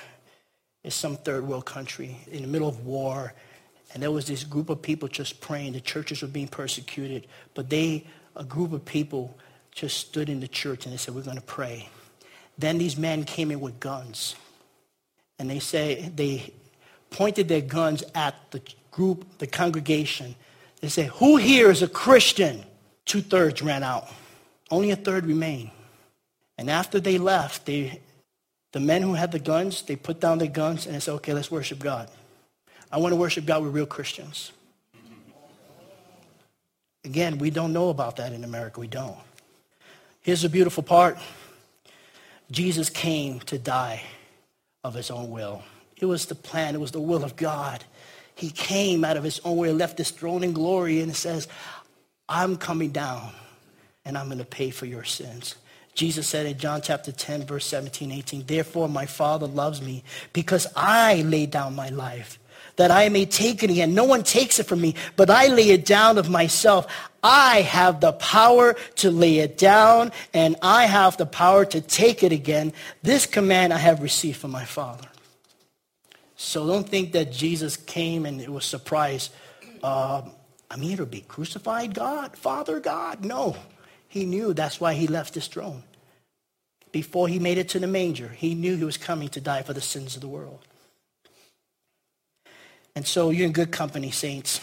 it's 0.82 0.96
some 0.96 1.16
third 1.16 1.46
world 1.46 1.64
country 1.64 2.16
in 2.32 2.42
the 2.42 2.48
middle 2.48 2.68
of 2.68 2.86
war. 2.86 3.34
And 3.94 4.02
there 4.02 4.10
was 4.10 4.26
this 4.26 4.42
group 4.42 4.68
of 4.68 4.82
people 4.82 5.06
just 5.06 5.40
praying. 5.40 5.74
The 5.74 5.80
churches 5.80 6.20
were 6.20 6.26
being 6.26 6.48
persecuted. 6.48 7.28
But 7.54 7.70
they, 7.70 8.04
a 8.34 8.42
group 8.42 8.72
of 8.72 8.84
people, 8.84 9.38
just 9.70 9.96
stood 9.96 10.28
in 10.28 10.40
the 10.40 10.48
church 10.48 10.86
and 10.86 10.92
they 10.92 10.96
said, 10.96 11.14
We're 11.14 11.22
going 11.22 11.36
to 11.36 11.42
pray. 11.42 11.88
Then 12.58 12.78
these 12.78 12.96
men 12.96 13.22
came 13.22 13.52
in 13.52 13.60
with 13.60 13.78
guns. 13.78 14.34
And 15.38 15.48
they 15.48 15.60
say 15.60 16.10
they 16.16 16.52
pointed 17.10 17.46
their 17.46 17.60
guns 17.60 18.02
at 18.12 18.34
the 18.50 18.60
group, 18.98 19.38
the 19.38 19.46
congregation. 19.46 20.34
They 20.80 20.88
said, 20.88 21.06
Who 21.20 21.36
here 21.36 21.70
is 21.70 21.82
a 21.82 21.88
Christian? 21.88 22.64
Two 23.04 23.20
thirds 23.20 23.62
ran 23.62 23.84
out. 23.84 24.08
Only 24.72 24.90
a 24.90 24.96
third 24.96 25.24
remained. 25.24 25.70
And 26.58 26.68
after 26.68 26.98
they 26.98 27.16
left, 27.16 27.64
they, 27.64 28.00
the 28.72 28.80
men 28.80 29.02
who 29.02 29.14
had 29.14 29.30
the 29.30 29.38
guns, 29.38 29.82
they 29.82 29.94
put 29.94 30.18
down 30.20 30.38
their 30.38 30.48
guns 30.48 30.84
and 30.84 30.96
they 30.96 31.00
said, 31.00 31.12
okay, 31.14 31.32
let's 31.32 31.48
worship 31.48 31.78
God. 31.78 32.10
I 32.90 32.98
want 32.98 33.12
to 33.12 33.16
worship 33.16 33.46
God 33.46 33.62
with 33.62 33.72
real 33.72 33.86
Christians. 33.86 34.50
Again, 37.04 37.38
we 37.38 37.50
don't 37.50 37.72
know 37.72 37.90
about 37.90 38.16
that 38.16 38.32
in 38.32 38.42
America. 38.42 38.80
We 38.80 38.88
don't. 38.88 39.16
Here's 40.22 40.42
the 40.42 40.48
beautiful 40.48 40.82
part. 40.82 41.18
Jesus 42.50 42.90
came 42.90 43.38
to 43.40 43.58
die 43.58 44.02
of 44.82 44.94
his 44.94 45.08
own 45.08 45.30
will. 45.30 45.62
It 46.00 46.06
was 46.06 46.26
the 46.26 46.34
plan. 46.34 46.74
It 46.74 46.80
was 46.80 46.90
the 46.90 47.00
will 47.00 47.22
of 47.22 47.36
God. 47.36 47.84
He 48.38 48.50
came 48.50 49.04
out 49.04 49.16
of 49.16 49.24
his 49.24 49.40
own 49.44 49.56
will, 49.56 49.74
left 49.74 49.98
his 49.98 50.12
throne 50.12 50.44
in 50.44 50.52
glory, 50.52 51.00
and 51.00 51.14
says, 51.14 51.48
I'm 52.28 52.56
coming 52.56 52.90
down, 52.90 53.32
and 54.04 54.16
I'm 54.16 54.26
going 54.26 54.38
to 54.38 54.44
pay 54.44 54.70
for 54.70 54.86
your 54.86 55.02
sins. 55.02 55.56
Jesus 55.94 56.28
said 56.28 56.46
in 56.46 56.56
John 56.56 56.80
chapter 56.80 57.10
10, 57.10 57.46
verse 57.46 57.66
17, 57.66 58.12
18, 58.12 58.46
Therefore 58.46 58.88
my 58.88 59.06
Father 59.06 59.48
loves 59.48 59.82
me 59.82 60.04
because 60.32 60.68
I 60.76 61.22
lay 61.22 61.46
down 61.46 61.74
my 61.74 61.88
life 61.88 62.38
that 62.76 62.92
I 62.92 63.08
may 63.08 63.26
take 63.26 63.64
it 63.64 63.70
again. 63.70 63.92
No 63.92 64.04
one 64.04 64.22
takes 64.22 64.60
it 64.60 64.66
from 64.66 64.80
me, 64.80 64.94
but 65.16 65.30
I 65.30 65.48
lay 65.48 65.70
it 65.70 65.84
down 65.84 66.16
of 66.16 66.30
myself. 66.30 66.86
I 67.24 67.62
have 67.62 68.00
the 68.00 68.12
power 68.12 68.76
to 68.96 69.10
lay 69.10 69.38
it 69.38 69.58
down, 69.58 70.12
and 70.32 70.54
I 70.62 70.86
have 70.86 71.16
the 71.16 71.26
power 71.26 71.64
to 71.64 71.80
take 71.80 72.22
it 72.22 72.30
again. 72.30 72.72
This 73.02 73.26
command 73.26 73.72
I 73.72 73.78
have 73.78 74.00
received 74.00 74.36
from 74.38 74.52
my 74.52 74.64
Father. 74.64 75.08
So 76.40 76.68
don't 76.68 76.88
think 76.88 77.12
that 77.12 77.32
Jesus 77.32 77.76
came 77.76 78.24
and 78.24 78.40
it 78.40 78.48
was 78.48 78.64
surprise. 78.64 79.30
Uh, 79.82 80.22
I'm 80.70 80.80
here 80.80 80.98
to 80.98 81.04
be 81.04 81.22
crucified, 81.22 81.94
God, 81.94 82.36
Father 82.36 82.78
God. 82.78 83.24
No. 83.24 83.56
He 84.06 84.24
knew 84.24 84.54
that's 84.54 84.80
why 84.80 84.94
he 84.94 85.08
left 85.08 85.34
his 85.34 85.48
throne. 85.48 85.82
Before 86.92 87.26
he 87.26 87.40
made 87.40 87.58
it 87.58 87.68
to 87.70 87.80
the 87.80 87.88
manger, 87.88 88.28
he 88.28 88.54
knew 88.54 88.76
he 88.76 88.84
was 88.84 88.96
coming 88.96 89.28
to 89.30 89.40
die 89.40 89.62
for 89.62 89.72
the 89.72 89.80
sins 89.80 90.14
of 90.14 90.22
the 90.22 90.28
world. 90.28 90.60
And 92.94 93.04
so 93.04 93.30
you're 93.30 93.46
in 93.46 93.52
good 93.52 93.72
company, 93.72 94.12
saints. 94.12 94.60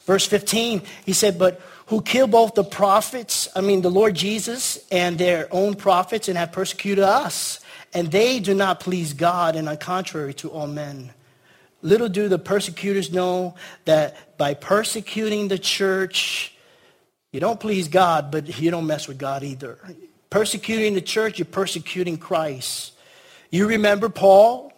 Verse 0.00 0.26
15, 0.26 0.82
he 1.06 1.12
said, 1.12 1.38
But 1.38 1.60
who 1.86 2.02
kill 2.02 2.26
both 2.26 2.54
the 2.54 2.64
prophets, 2.64 3.48
I 3.54 3.60
mean 3.60 3.82
the 3.82 3.90
Lord 3.90 4.16
Jesus, 4.16 4.84
and 4.90 5.16
their 5.16 5.46
own 5.52 5.76
prophets, 5.76 6.26
and 6.26 6.36
have 6.36 6.50
persecuted 6.50 7.04
us. 7.04 7.60
And 7.94 8.10
they 8.10 8.40
do 8.40 8.54
not 8.54 8.80
please 8.80 9.12
God, 9.12 9.56
and 9.56 9.68
are 9.68 9.76
contrary 9.76 10.34
to 10.34 10.50
all 10.50 10.66
men. 10.66 11.10
Little 11.82 12.08
do 12.08 12.28
the 12.28 12.38
persecutors 12.38 13.12
know 13.12 13.54
that 13.84 14.38
by 14.38 14.54
persecuting 14.54 15.48
the 15.48 15.58
church, 15.58 16.54
you 17.32 17.40
don't 17.40 17.58
please 17.58 17.88
God, 17.88 18.30
but 18.30 18.60
you 18.60 18.70
don't 18.70 18.86
mess 18.86 19.08
with 19.08 19.18
God 19.18 19.42
either. 19.42 19.78
Persecuting 20.30 20.94
the 20.94 21.00
church, 21.00 21.38
you're 21.38 21.46
persecuting 21.46 22.16
Christ. 22.16 22.92
You 23.50 23.66
remember 23.66 24.08
Paul 24.08 24.72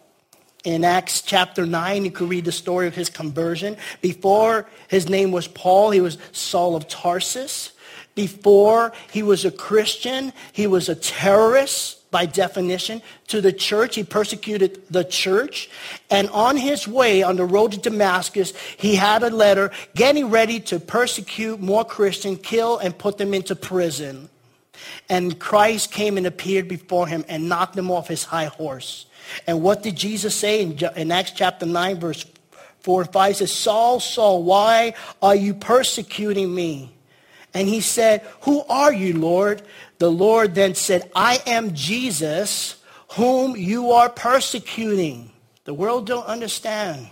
in 0.65 0.83
Acts 0.83 1.21
chapter 1.21 1.65
9, 1.65 2.05
you 2.05 2.11
could 2.11 2.27
read 2.27 2.43
the 2.43 2.51
story 2.51 2.87
of 2.87 2.95
his 2.95 3.09
conversion. 3.09 3.77
Before 4.01 4.67
his 4.87 5.07
name 5.07 5.31
was 5.31 5.47
Paul, 5.47 5.91
he 5.91 6.01
was 6.01 6.17
Saul 6.31 6.75
of 6.75 6.87
Tarsus. 6.87 7.71
Before 8.15 8.93
he 9.11 9.21
was 9.23 9.45
a 9.45 9.51
Christian, 9.51 10.33
he 10.53 10.67
was 10.67 10.89
a 10.89 10.95
terrorist 10.95 12.09
by 12.15 12.25
definition, 12.25 13.01
to 13.27 13.41
the 13.41 13.51
church. 13.51 13.95
He 13.95 14.03
persecuted 14.05 14.81
the 14.89 15.03
church. 15.03 15.69
And 16.09 16.29
on 16.29 16.55
his 16.55 16.87
way, 16.87 17.23
on 17.23 17.35
the 17.35 17.43
road 17.43 17.73
to 17.73 17.77
Damascus, 17.77 18.53
he 18.77 18.95
had 18.95 19.21
a 19.21 19.29
letter 19.29 19.69
getting 19.95 20.29
ready 20.29 20.61
to 20.61 20.79
persecute 20.79 21.59
more 21.59 21.83
Christians, 21.83 22.39
kill, 22.41 22.77
and 22.77 22.97
put 22.97 23.17
them 23.17 23.33
into 23.33 23.53
prison. 23.53 24.29
And 25.09 25.37
Christ 25.37 25.91
came 25.91 26.15
and 26.15 26.25
appeared 26.25 26.69
before 26.69 27.05
him 27.05 27.25
and 27.27 27.49
knocked 27.49 27.77
him 27.77 27.91
off 27.91 28.07
his 28.07 28.23
high 28.23 28.45
horse. 28.45 29.07
And 29.45 29.61
what 29.61 29.83
did 29.83 29.97
Jesus 29.97 30.33
say 30.33 30.61
in, 30.61 31.11
Acts 31.11 31.31
chapter 31.31 31.65
9, 31.65 31.99
verse 31.99 32.25
4 32.83 33.01
and 33.01 33.11
5? 33.11 33.27
He 33.27 33.33
says, 33.33 33.51
Saul, 33.51 33.99
Saul, 33.99 34.41
why 34.43 34.93
are 35.21 35.35
you 35.35 35.53
persecuting 35.53 36.55
me? 36.55 36.94
And 37.55 37.69
he 37.69 37.79
said, 37.81 38.21
Who 38.41 38.61
are 38.69 38.93
you, 38.93 39.17
Lord? 39.17 39.63
The 39.97 40.11
Lord 40.11 40.53
then 40.53 40.75
said, 40.75 41.09
I 41.15 41.41
am 41.47 41.73
Jesus 41.73 42.75
whom 43.13 43.55
you 43.55 43.91
are 43.91 44.09
persecuting. 44.09 45.31
The 45.63 45.73
world 45.73 46.05
don't 46.05 46.25
understand. 46.25 47.07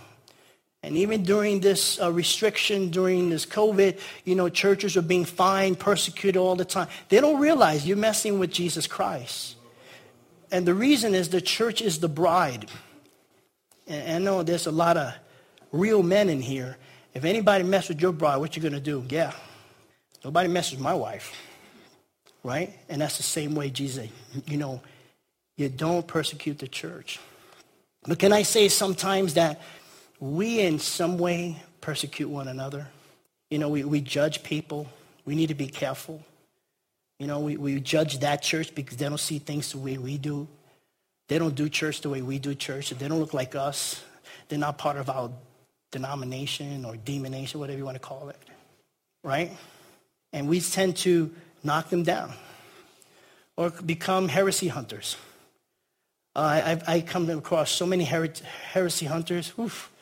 And 0.82 0.98
even 0.98 1.22
during 1.22 1.60
this 1.60 1.98
uh, 1.98 2.12
restriction, 2.12 2.90
during 2.90 3.30
this 3.30 3.46
COVID, 3.46 3.98
you 4.24 4.34
know, 4.34 4.50
churches 4.50 4.98
are 4.98 5.02
being 5.02 5.24
fined, 5.24 5.78
persecuted 5.80 6.36
all 6.36 6.56
the 6.56 6.66
time. 6.66 6.88
They 7.08 7.20
don't 7.20 7.40
realize 7.40 7.86
you're 7.86 7.96
messing 7.96 8.38
with 8.38 8.50
Jesus 8.50 8.86
Christ. 8.86 9.56
And 10.52 10.66
the 10.66 10.74
reason 10.74 11.14
is 11.14 11.30
the 11.30 11.40
church 11.40 11.80
is 11.80 12.00
the 12.00 12.08
bride. 12.08 12.68
And 13.86 14.16
I 14.16 14.18
know 14.18 14.42
there's 14.42 14.66
a 14.66 14.70
lot 14.70 14.98
of 14.98 15.14
real 15.72 16.02
men 16.02 16.28
in 16.28 16.42
here. 16.42 16.76
If 17.14 17.24
anybody 17.24 17.64
mess 17.64 17.88
with 17.88 18.02
your 18.02 18.12
bride, 18.12 18.36
what 18.36 18.54
you 18.54 18.60
going 18.60 18.74
to 18.74 18.80
do? 18.80 19.06
Yeah. 19.08 19.32
Nobody 20.24 20.48
messes 20.48 20.78
my 20.78 20.94
wife 20.94 21.32
right? 22.44 22.72
And 22.88 23.00
that's 23.00 23.16
the 23.16 23.24
same 23.24 23.56
way 23.56 23.70
Jesus, 23.70 24.08
you 24.46 24.58
know, 24.58 24.80
you 25.56 25.68
don't 25.68 26.06
persecute 26.06 26.58
the 26.58 26.68
church. 26.68 27.18
But 28.06 28.18
can 28.18 28.32
I 28.32 28.42
say 28.42 28.68
sometimes 28.68 29.34
that 29.34 29.60
we 30.20 30.60
in 30.60 30.78
some 30.78 31.18
way 31.18 31.62
persecute 31.80 32.28
one 32.28 32.48
another? 32.48 32.86
You 33.50 33.58
know, 33.58 33.70
we, 33.70 33.82
we 33.84 34.00
judge 34.00 34.42
people. 34.42 34.86
We 35.24 35.34
need 35.34 35.48
to 35.48 35.54
be 35.54 35.66
careful. 35.66 36.22
You 37.18 37.26
know, 37.26 37.40
we, 37.40 37.56
we 37.56 37.80
judge 37.80 38.18
that 38.18 38.42
church 38.42 38.74
because 38.74 38.98
they 38.98 39.08
don't 39.08 39.18
see 39.18 39.38
things 39.38 39.72
the 39.72 39.78
way 39.78 39.96
we 39.96 40.18
do. 40.18 40.46
They 41.28 41.38
don't 41.38 41.54
do 41.54 41.68
church 41.68 42.02
the 42.02 42.10
way 42.10 42.20
we 42.20 42.38
do 42.38 42.54
church. 42.54 42.90
They 42.90 43.08
don't 43.08 43.20
look 43.20 43.32
like 43.32 43.54
us. 43.54 44.02
They're 44.48 44.58
not 44.58 44.76
part 44.76 44.98
of 44.98 45.08
our 45.08 45.30
denomination 45.90 46.84
or 46.84 46.96
demonation, 46.96 47.60
whatever 47.60 47.78
you 47.78 47.84
want 47.84 47.94
to 47.94 48.00
call 48.00 48.28
it. 48.28 48.38
Right? 49.22 49.52
And 50.34 50.48
we 50.48 50.60
tend 50.60 50.96
to 50.98 51.30
knock 51.62 51.90
them 51.90 52.02
down 52.02 52.32
or 53.56 53.70
become 53.70 54.26
heresy 54.28 54.66
hunters. 54.66 55.16
Uh, 56.34 56.40
I, 56.86 56.96
I 56.96 57.00
come 57.02 57.30
across 57.30 57.70
so 57.70 57.86
many 57.86 58.04
her- 58.04 58.28
heresy 58.72 59.06
hunters. 59.06 59.52
Oof, 59.56 59.92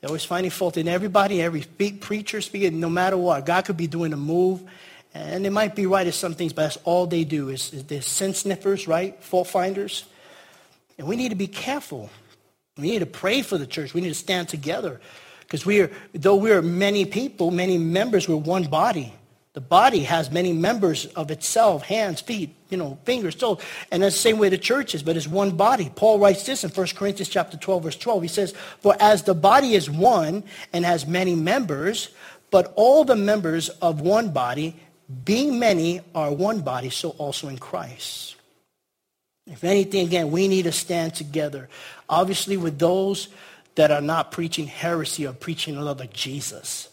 they're 0.00 0.08
always 0.08 0.24
finding 0.24 0.50
fault 0.50 0.76
in 0.76 0.88
everybody, 0.88 1.40
every 1.40 1.62
preacher 1.62 2.40
speaking, 2.40 2.80
no 2.80 2.90
matter 2.90 3.16
what. 3.16 3.46
God 3.46 3.64
could 3.66 3.76
be 3.76 3.86
doing 3.86 4.12
a 4.12 4.16
move, 4.16 4.60
and 5.14 5.44
they 5.44 5.50
might 5.50 5.76
be 5.76 5.86
right 5.86 6.08
at 6.08 6.14
some 6.14 6.34
things, 6.34 6.52
but 6.52 6.62
that's 6.62 6.78
all 6.78 7.06
they 7.06 7.22
do 7.22 7.48
is, 7.48 7.72
is 7.72 7.84
they're 7.84 8.02
sin 8.02 8.34
sniffers, 8.34 8.88
right? 8.88 9.22
Fault 9.22 9.46
finders. 9.46 10.04
And 10.98 11.06
we 11.06 11.14
need 11.14 11.28
to 11.28 11.36
be 11.36 11.46
careful. 11.46 12.10
We 12.76 12.90
need 12.90 12.98
to 12.98 13.06
pray 13.06 13.42
for 13.42 13.56
the 13.58 13.66
church. 13.66 13.94
We 13.94 14.00
need 14.00 14.08
to 14.08 14.14
stand 14.14 14.48
together. 14.48 15.00
Because 15.40 15.64
we 15.64 15.82
are, 15.82 15.90
though 16.12 16.34
we 16.34 16.50
are 16.50 16.62
many 16.62 17.04
people, 17.04 17.52
many 17.52 17.78
members, 17.78 18.28
we're 18.28 18.34
one 18.34 18.64
body. 18.64 19.14
The 19.58 19.62
body 19.62 20.04
has 20.04 20.30
many 20.30 20.52
members 20.52 21.06
of 21.16 21.32
itself, 21.32 21.82
hands, 21.82 22.20
feet, 22.20 22.54
you 22.70 22.76
know, 22.76 22.96
fingers, 23.02 23.34
toes. 23.34 23.60
And 23.90 24.04
that's 24.04 24.14
the 24.14 24.20
same 24.20 24.38
way 24.38 24.50
the 24.50 24.56
church 24.56 24.94
is, 24.94 25.02
but 25.02 25.16
it's 25.16 25.26
one 25.26 25.56
body. 25.56 25.90
Paul 25.96 26.20
writes 26.20 26.46
this 26.46 26.62
in 26.62 26.70
1 26.70 26.86
Corinthians 26.94 27.28
chapter 27.28 27.56
12, 27.56 27.82
verse 27.82 27.96
12. 27.96 28.22
He 28.22 28.28
says, 28.28 28.54
For 28.78 28.94
as 29.00 29.24
the 29.24 29.34
body 29.34 29.74
is 29.74 29.90
one 29.90 30.44
and 30.72 30.84
has 30.84 31.08
many 31.08 31.34
members, 31.34 32.10
but 32.52 32.72
all 32.76 33.04
the 33.04 33.16
members 33.16 33.68
of 33.68 34.00
one 34.00 34.30
body, 34.30 34.76
being 35.24 35.58
many, 35.58 36.02
are 36.14 36.32
one 36.32 36.60
body, 36.60 36.90
so 36.90 37.10
also 37.18 37.48
in 37.48 37.58
Christ. 37.58 38.36
If 39.48 39.64
anything, 39.64 40.06
again, 40.06 40.30
we 40.30 40.46
need 40.46 40.66
to 40.66 40.72
stand 40.72 41.16
together. 41.16 41.68
Obviously, 42.08 42.56
with 42.56 42.78
those 42.78 43.26
that 43.74 43.90
are 43.90 44.00
not 44.00 44.30
preaching 44.30 44.68
heresy 44.68 45.26
or 45.26 45.32
preaching 45.32 45.76
another 45.76 46.06
Jesus. 46.06 46.90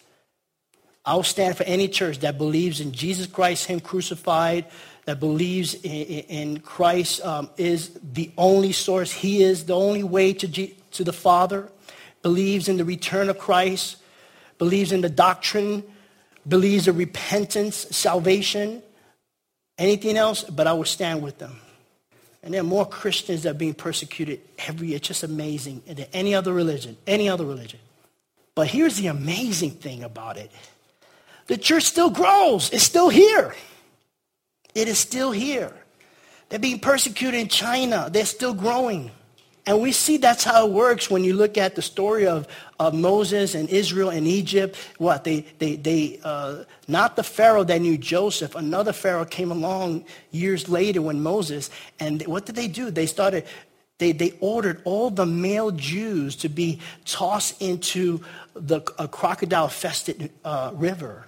I'll 1.06 1.24
stand 1.24 1.56
for 1.56 1.64
any 1.64 1.88
church 1.88 2.20
that 2.20 2.38
believes 2.38 2.82
in 2.82 2.92
Jesus 2.92 3.28
Christ, 3.28 3.68
Him 3.68 3.80
crucified, 3.80 4.66
that 5.06 5.20
believes 5.20 5.76
in, 5.76 5.92
in 5.92 6.60
Christ 6.60 7.24
um, 7.24 7.50
is 7.58 7.92
the 8.02 8.32
only 8.38 8.72
source. 8.72 9.12
He 9.12 9.44
is 9.44 9.66
the 9.66 9.76
only 9.76 10.04
way 10.04 10.34
to, 10.34 10.48
G, 10.48 10.76
to 10.92 11.04
the 11.04 11.14
Father, 11.14 11.70
believes 12.24 12.68
in 12.68 12.78
the 12.78 12.86
return 12.86 13.30
of 13.30 13.38
Christ, 13.38 13.98
believes 14.58 14.92
in 14.92 15.02
the 15.02 15.10
doctrine, 15.10 15.84
believes 16.48 16.88
in 16.88 16.98
repentance, 16.98 17.76
salvation, 17.96 18.82
anything 19.78 20.18
else, 20.18 20.44
but 20.44 20.66
I 20.66 20.74
will 20.74 20.86
stand 20.86 21.22
with 21.22 21.38
them. 21.38 21.60
And 22.42 22.54
there 22.54 22.62
are 22.62 22.64
more 22.64 22.86
Christians 22.86 23.44
that 23.44 23.52
are 23.52 23.58
being 23.58 23.74
persecuted 23.74 24.40
every 24.68 24.90
year. 24.90 24.98
It's 24.98 25.08
just 25.08 25.24
amazing 25.24 25.82
than 25.88 26.06
any 26.14 26.36
other 26.36 26.54
religion, 26.54 26.96
any 27.08 27.28
other 27.28 27.46
religion. 27.46 27.80
But 28.54 28.68
here's 28.68 28.98
the 28.98 29.08
amazing 29.08 29.72
thing 29.72 30.04
about 30.04 30.38
it. 30.38 30.52
The 31.48 31.58
church 31.58 31.84
still 31.84 32.10
grows. 32.10 32.70
It's 32.72 32.84
still 32.84 33.10
here. 33.10 33.54
It 34.74 34.88
is 34.88 35.00
still 35.00 35.32
here. 35.32 35.74
They're 36.50 36.60
being 36.60 36.80
persecuted 36.80 37.40
in 37.40 37.48
China. 37.48 38.10
They're 38.12 38.26
still 38.26 38.54
growing. 38.54 39.12
And 39.68 39.82
we 39.82 39.92
see 39.92 40.18
that's 40.18 40.44
how 40.44 40.68
it 40.68 40.74
works 40.74 41.10
when 41.10 41.24
you 41.24 41.34
look 41.34 41.58
at 41.58 41.76
the 41.76 41.82
story 41.82 42.28
of, 42.28 42.48
of 42.80 42.94
Moses 42.94 43.56
and 43.56 43.68
Israel 43.70 44.10
and 44.10 44.28
Egypt. 44.28 44.76
What? 45.00 45.24
They, 45.24 45.42
they, 45.58 45.76
they 45.76 46.20
uh, 46.24 46.66
not 46.88 47.16
the 47.16 47.24
Pharaoh 47.24 47.64
that 47.64 47.82
knew 47.82 47.98
Joseph. 47.98 48.54
Another 48.54 48.94
Pharaoh 48.94 49.26
came 49.26 49.52
along 49.52 50.06
years 50.30 50.70
later 50.70 51.02
when 51.02 51.24
Moses. 51.24 51.72
And 52.00 52.22
what 52.28 52.46
did 52.46 52.56
they 52.56 52.68
do? 52.68 52.92
They 52.92 53.08
started, 53.08 53.46
they, 53.98 54.12
they 54.12 54.34
ordered 54.40 54.84
all 54.84 55.10
the 55.10 55.26
male 55.26 55.72
Jews 55.72 56.36
to 56.38 56.50
be 56.50 56.80
tossed 57.06 57.60
into 57.60 58.22
the 58.54 58.82
a 59.00 59.08
crocodile-fested 59.08 60.30
uh, 60.44 60.72
river. 60.76 61.26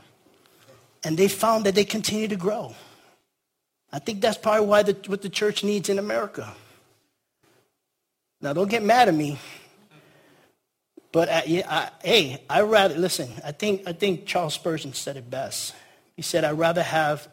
And 1.03 1.17
they 1.17 1.27
found 1.27 1.65
that 1.65 1.75
they 1.75 1.85
continue 1.85 2.27
to 2.27 2.35
grow. 2.35 2.75
I 3.91 3.99
think 3.99 4.21
that's 4.21 4.37
probably 4.37 4.67
why 4.67 4.83
the, 4.83 4.97
what 5.07 5.21
the 5.21 5.29
church 5.29 5.63
needs 5.63 5.89
in 5.89 5.99
America. 5.99 6.53
Now, 8.41 8.53
don't 8.53 8.69
get 8.69 8.83
mad 8.83 9.07
at 9.07 9.13
me. 9.13 9.39
But 11.11 11.29
I, 11.29 11.63
I, 11.67 11.89
hey, 12.03 12.43
I 12.49 12.61
rather 12.61 12.95
listen. 12.95 13.29
I 13.43 13.51
think 13.51 13.87
I 13.87 13.93
think 13.93 14.25
Charles 14.25 14.53
Spurgeon 14.53 14.93
said 14.93 15.17
it 15.17 15.29
best. 15.29 15.73
He 16.15 16.21
said, 16.21 16.43
"I'd 16.43 16.59
rather 16.59 16.83
have 16.83 17.27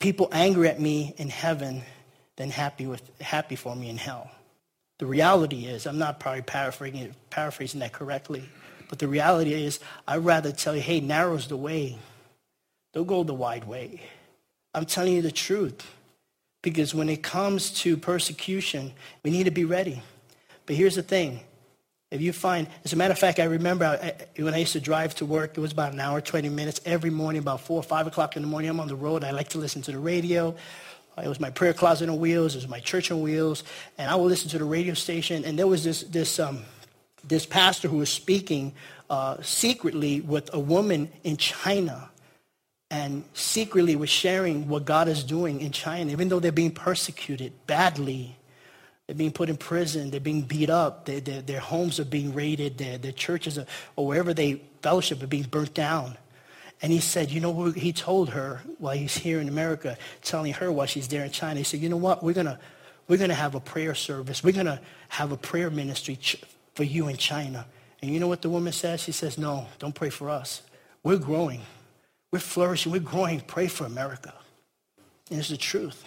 people 0.00 0.28
angry 0.32 0.68
at 0.68 0.80
me 0.80 1.14
in 1.16 1.28
heaven 1.28 1.82
than 2.36 2.50
happy 2.50 2.86
with 2.86 3.02
happy 3.20 3.56
for 3.56 3.74
me 3.74 3.88
in 3.88 3.96
hell." 3.96 4.30
The 4.98 5.06
reality 5.06 5.66
is, 5.66 5.86
I'm 5.86 5.98
not 5.98 6.20
probably 6.20 6.42
paraphrasing 6.42 7.14
paraphrasing 7.30 7.80
that 7.80 7.92
correctly, 7.92 8.44
but 8.90 8.98
the 8.98 9.08
reality 9.08 9.54
is, 9.54 9.80
I'd 10.06 10.24
rather 10.24 10.52
tell 10.52 10.74
you, 10.74 10.82
"Hey, 10.82 11.00
narrow's 11.00 11.46
the 11.46 11.56
way. 11.56 11.96
Don't 12.94 13.06
go 13.06 13.22
the 13.22 13.34
wide 13.34 13.64
way." 13.64 14.00
I'm 14.74 14.86
telling 14.86 15.12
you 15.12 15.22
the 15.22 15.32
truth. 15.32 15.86
Because 16.62 16.94
when 16.94 17.08
it 17.08 17.22
comes 17.22 17.70
to 17.82 17.96
persecution, 17.96 18.92
we 19.22 19.30
need 19.30 19.44
to 19.44 19.50
be 19.50 19.64
ready. 19.64 20.02
But 20.66 20.76
here's 20.76 20.96
the 20.96 21.02
thing. 21.02 21.40
If 22.10 22.22
you 22.22 22.32
find, 22.32 22.68
as 22.84 22.92
a 22.92 22.96
matter 22.96 23.12
of 23.12 23.18
fact, 23.18 23.38
I 23.38 23.44
remember 23.44 23.84
I, 23.84 24.14
when 24.40 24.54
I 24.54 24.58
used 24.58 24.72
to 24.72 24.80
drive 24.80 25.14
to 25.16 25.26
work, 25.26 25.58
it 25.58 25.60
was 25.60 25.72
about 25.72 25.92
an 25.92 26.00
hour, 26.00 26.20
20 26.20 26.48
minutes 26.48 26.80
every 26.86 27.10
morning, 27.10 27.40
about 27.40 27.60
4 27.60 27.80
or 27.80 27.82
5 27.82 28.06
o'clock 28.06 28.36
in 28.36 28.42
the 28.42 28.48
morning. 28.48 28.70
I'm 28.70 28.80
on 28.80 28.88
the 28.88 28.96
road. 28.96 29.24
I 29.24 29.32
like 29.32 29.48
to 29.50 29.58
listen 29.58 29.82
to 29.82 29.92
the 29.92 29.98
radio. 29.98 30.54
It 31.22 31.28
was 31.28 31.38
my 31.38 31.50
prayer 31.50 31.74
closet 31.74 32.08
on 32.08 32.18
wheels. 32.18 32.54
It 32.54 32.58
was 32.58 32.68
my 32.68 32.80
church 32.80 33.10
on 33.10 33.20
wheels. 33.20 33.62
And 33.98 34.10
I 34.10 34.14
would 34.14 34.28
listen 34.28 34.48
to 34.50 34.58
the 34.58 34.64
radio 34.64 34.94
station. 34.94 35.44
And 35.44 35.58
there 35.58 35.66
was 35.66 35.84
this, 35.84 36.02
this, 36.04 36.38
um, 36.38 36.62
this 37.26 37.46
pastor 37.46 37.88
who 37.88 37.98
was 37.98 38.10
speaking 38.10 38.72
uh, 39.10 39.42
secretly 39.42 40.22
with 40.22 40.52
a 40.54 40.58
woman 40.58 41.10
in 41.24 41.36
China 41.36 42.10
and 42.94 43.24
secretly 43.32 43.96
was 43.96 44.08
sharing 44.08 44.68
what 44.68 44.84
God 44.84 45.08
is 45.08 45.24
doing 45.24 45.60
in 45.60 45.72
China, 45.72 46.12
even 46.12 46.28
though 46.28 46.38
they're 46.38 46.52
being 46.52 46.70
persecuted 46.70 47.52
badly. 47.66 48.36
They're 49.08 49.16
being 49.16 49.32
put 49.32 49.48
in 49.48 49.56
prison. 49.56 50.12
They're 50.12 50.20
being 50.20 50.42
beat 50.42 50.70
up. 50.70 51.04
They, 51.04 51.18
they, 51.18 51.40
their 51.40 51.58
homes 51.58 51.98
are 51.98 52.04
being 52.04 52.32
raided. 52.32 52.78
Their, 52.78 52.96
their 52.96 53.10
churches 53.10 53.58
are, 53.58 53.66
or 53.96 54.06
wherever 54.06 54.32
they 54.32 54.62
fellowship 54.80 55.20
are 55.24 55.26
being 55.26 55.42
burnt 55.42 55.74
down. 55.74 56.16
And 56.82 56.92
he 56.92 57.00
said, 57.00 57.32
you 57.32 57.40
know 57.40 57.50
what 57.50 57.74
he 57.74 57.92
told 57.92 58.30
her 58.30 58.60
while 58.78 58.96
he's 58.96 59.16
here 59.16 59.40
in 59.40 59.48
America, 59.48 59.98
telling 60.22 60.52
her 60.52 60.70
while 60.70 60.86
she's 60.86 61.08
there 61.08 61.24
in 61.24 61.32
China. 61.32 61.58
He 61.58 61.64
said, 61.64 61.80
you 61.80 61.88
know 61.88 61.96
what? 61.96 62.22
We're 62.22 62.32
going 62.32 62.46
to 62.46 62.60
we're 63.08 63.18
gonna 63.18 63.34
have 63.34 63.56
a 63.56 63.60
prayer 63.60 63.96
service. 63.96 64.44
We're 64.44 64.52
going 64.52 64.66
to 64.66 64.80
have 65.08 65.32
a 65.32 65.36
prayer 65.36 65.68
ministry 65.68 66.14
ch- 66.14 66.42
for 66.76 66.84
you 66.84 67.08
in 67.08 67.16
China. 67.16 67.66
And 68.00 68.12
you 68.12 68.20
know 68.20 68.28
what 68.28 68.42
the 68.42 68.50
woman 68.50 68.72
says? 68.72 69.02
She 69.02 69.12
says, 69.12 69.36
no, 69.36 69.66
don't 69.80 69.96
pray 69.96 70.10
for 70.10 70.30
us. 70.30 70.62
We're 71.02 71.18
growing. 71.18 71.62
We're 72.34 72.40
flourishing. 72.40 72.90
We're 72.90 72.98
growing. 72.98 73.42
Pray 73.42 73.68
for 73.68 73.84
America. 73.84 74.34
And 75.30 75.38
it's 75.38 75.50
the 75.50 75.56
truth. 75.56 76.04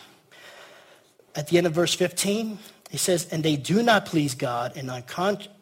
At 1.37 1.47
the 1.47 1.57
end 1.57 1.67
of 1.67 1.71
verse 1.71 1.93
15, 1.93 2.59
he 2.89 2.97
says, 2.97 3.29
and 3.31 3.41
they 3.41 3.55
do 3.55 3.81
not 3.81 4.05
please 4.05 4.35
God 4.35 4.75
and 4.75 4.91
are, 4.91 5.01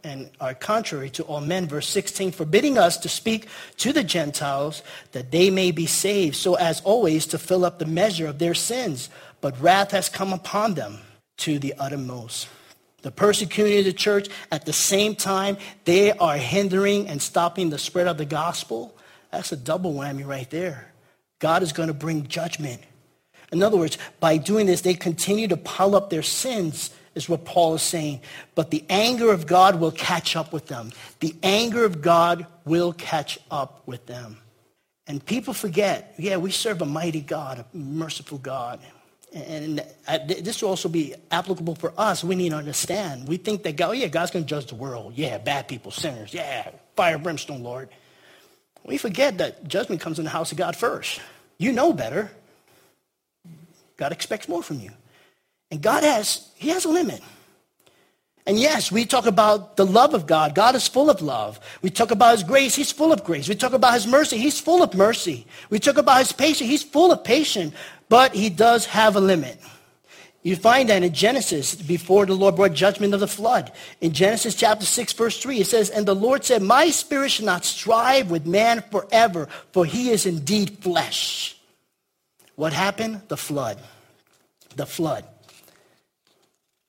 and 0.03 0.31
are 0.41 0.55
contrary 0.55 1.11
to 1.11 1.23
all 1.25 1.39
men. 1.39 1.67
Verse 1.67 1.87
16, 1.87 2.31
forbidding 2.31 2.79
us 2.79 2.97
to 2.97 3.09
speak 3.09 3.47
to 3.77 3.93
the 3.93 4.03
Gentiles 4.03 4.81
that 5.11 5.29
they 5.29 5.51
may 5.51 5.69
be 5.69 5.85
saved, 5.85 6.35
so 6.35 6.55
as 6.55 6.81
always 6.81 7.27
to 7.27 7.37
fill 7.37 7.63
up 7.63 7.77
the 7.77 7.85
measure 7.85 8.25
of 8.25 8.39
their 8.39 8.55
sins. 8.55 9.11
But 9.41 9.61
wrath 9.61 9.91
has 9.91 10.09
come 10.09 10.33
upon 10.33 10.73
them 10.73 10.97
to 11.37 11.59
the 11.59 11.75
uttermost. 11.77 12.47
The 13.03 13.11
persecuting 13.11 13.77
of 13.77 13.85
the 13.85 13.93
church, 13.93 14.29
at 14.51 14.65
the 14.65 14.73
same 14.73 15.13
time, 15.13 15.57
they 15.83 16.11
are 16.13 16.37
hindering 16.37 17.07
and 17.07 17.21
stopping 17.21 17.69
the 17.69 17.77
spread 17.77 18.07
of 18.07 18.17
the 18.17 18.25
gospel. 18.25 18.94
That's 19.35 19.51
a 19.51 19.57
double 19.57 19.93
whammy 19.93 20.25
right 20.25 20.49
there. 20.49 20.93
God 21.39 21.61
is 21.61 21.73
going 21.73 21.87
to 21.87 21.93
bring 21.93 22.27
judgment. 22.27 22.81
In 23.51 23.61
other 23.61 23.77
words, 23.77 23.97
by 24.19 24.37
doing 24.37 24.65
this, 24.65 24.81
they 24.81 24.93
continue 24.93 25.47
to 25.49 25.57
pile 25.57 25.95
up 25.95 26.09
their 26.09 26.23
sins, 26.23 26.89
is 27.15 27.27
what 27.27 27.43
Paul 27.43 27.75
is 27.75 27.81
saying. 27.81 28.21
But 28.55 28.71
the 28.71 28.83
anger 28.89 29.31
of 29.31 29.45
God 29.45 29.79
will 29.79 29.91
catch 29.91 30.35
up 30.35 30.53
with 30.53 30.67
them. 30.67 30.91
The 31.19 31.35
anger 31.43 31.83
of 31.83 32.01
God 32.01 32.47
will 32.63 32.93
catch 32.93 33.37
up 33.51 33.83
with 33.85 34.05
them. 34.05 34.37
And 35.05 35.23
people 35.23 35.53
forget, 35.53 36.15
yeah, 36.17 36.37
we 36.37 36.49
serve 36.49 36.81
a 36.81 36.85
mighty 36.85 37.21
God, 37.21 37.59
a 37.59 37.77
merciful 37.77 38.37
God. 38.37 38.79
And 39.33 39.83
this 40.27 40.61
will 40.61 40.69
also 40.69 40.87
be 40.87 41.13
applicable 41.29 41.75
for 41.75 41.93
us. 41.97 42.23
We 42.23 42.35
need 42.35 42.49
to 42.49 42.55
understand. 42.55 43.27
We 43.27 43.35
think 43.35 43.63
that 43.63 43.75
God, 43.75 43.89
oh, 43.89 43.91
yeah, 43.91 44.07
God's 44.07 44.31
going 44.31 44.45
to 44.45 44.49
judge 44.49 44.67
the 44.67 44.75
world. 44.75 45.13
Yeah, 45.15 45.37
bad 45.37 45.67
people, 45.67 45.91
sinners. 45.91 46.33
Yeah, 46.33 46.71
fire, 46.95 47.17
brimstone, 47.17 47.61
Lord. 47.61 47.89
We 48.85 48.97
forget 48.97 49.39
that 49.39 49.67
judgment 49.67 50.01
comes 50.01 50.19
in 50.19 50.25
the 50.25 50.31
house 50.31 50.51
of 50.51 50.57
God 50.57 50.75
first. 50.75 51.19
You 51.57 51.71
know 51.71 51.91
better. 51.91 52.31
God 53.97 54.11
expects 54.11 54.47
more 54.47 54.61
from 54.61 54.79
you. 54.79 54.91
And 55.71 55.81
God 55.81 56.03
has, 56.03 56.49
he 56.55 56.69
has 56.69 56.85
a 56.85 56.89
limit. 56.89 57.21
And 58.47 58.59
yes, 58.59 58.91
we 58.91 59.05
talk 59.05 59.25
about 59.25 59.75
the 59.75 59.85
love 59.85 60.13
of 60.13 60.27
God. 60.27 60.53
God 60.53 60.75
is 60.75 60.87
full 60.87 61.09
of 61.09 61.21
love. 61.21 61.59
We 61.81 61.89
talk 61.89 62.11
about 62.11 62.33
his 62.33 62.43
grace. 62.43 62.75
He's 62.75 62.91
full 62.91 63.11
of 63.11 63.23
grace. 63.23 63.49
We 63.49 63.55
talk 63.55 63.73
about 63.73 63.95
his 63.95 64.05
mercy. 64.05 64.37
He's 64.37 64.59
full 64.59 64.83
of 64.83 64.93
mercy. 64.93 65.47
We 65.71 65.79
talk 65.79 65.97
about 65.97 66.19
his 66.19 66.31
patience. 66.31 66.69
He's 66.69 66.83
full 66.83 67.11
of 67.11 67.23
patience. 67.23 67.73
But 68.07 68.35
he 68.35 68.51
does 68.51 68.85
have 68.85 69.15
a 69.15 69.19
limit. 69.19 69.59
You 70.45 70.55
find 70.55 70.89
that 70.89 71.01
in 71.01 71.11
Genesis, 71.11 71.73
before 71.73 72.27
the 72.27 72.35
Lord 72.35 72.55
brought 72.55 72.73
judgment 72.73 73.15
of 73.15 73.19
the 73.19 73.27
flood. 73.27 73.71
In 73.99 74.13
Genesis 74.13 74.53
chapter 74.53 74.85
6, 74.85 75.13
verse 75.13 75.41
3, 75.41 75.61
it 75.61 75.65
says, 75.65 75.89
And 75.89 76.05
the 76.05 76.13
Lord 76.13 76.45
said, 76.45 76.61
My 76.61 76.91
spirit 76.91 77.31
shall 77.31 77.47
not 77.47 77.65
strive 77.65 78.29
with 78.29 78.45
man 78.45 78.83
forever, 78.91 79.49
for 79.71 79.85
he 79.85 80.11
is 80.11 80.27
indeed 80.27 80.77
flesh. 80.81 81.57
What 82.53 82.73
happened? 82.73 83.23
The 83.27 83.37
flood. 83.37 83.79
The 84.75 84.85
flood. 84.85 85.25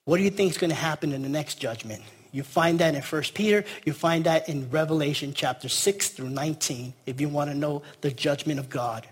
What 0.05 0.19
do 0.19 0.23
you 0.23 0.31
think 0.31 0.51
is 0.51 0.59
going 0.59 0.69
to 0.69 0.77
happen 0.77 1.15
in 1.15 1.23
the 1.23 1.31
next 1.31 1.55
judgment? 1.55 2.03
You 2.33 2.43
find 2.43 2.79
that 2.81 2.95
in 2.95 3.01
1 3.01 3.23
Peter. 3.33 3.65
You 3.87 3.95
find 3.95 4.25
that 4.25 4.51
in 4.51 4.69
Revelation 4.69 5.33
chapter 5.35 5.71
6 5.71 6.11
through 6.11 6.29
19, 6.29 6.93
if 7.07 7.23
you 7.23 7.31
want 7.31 7.51
to 7.51 7.57
know 7.57 7.81
the 8.03 8.11
judgment 8.11 8.61
of 8.61 8.69
God. 8.69 9.09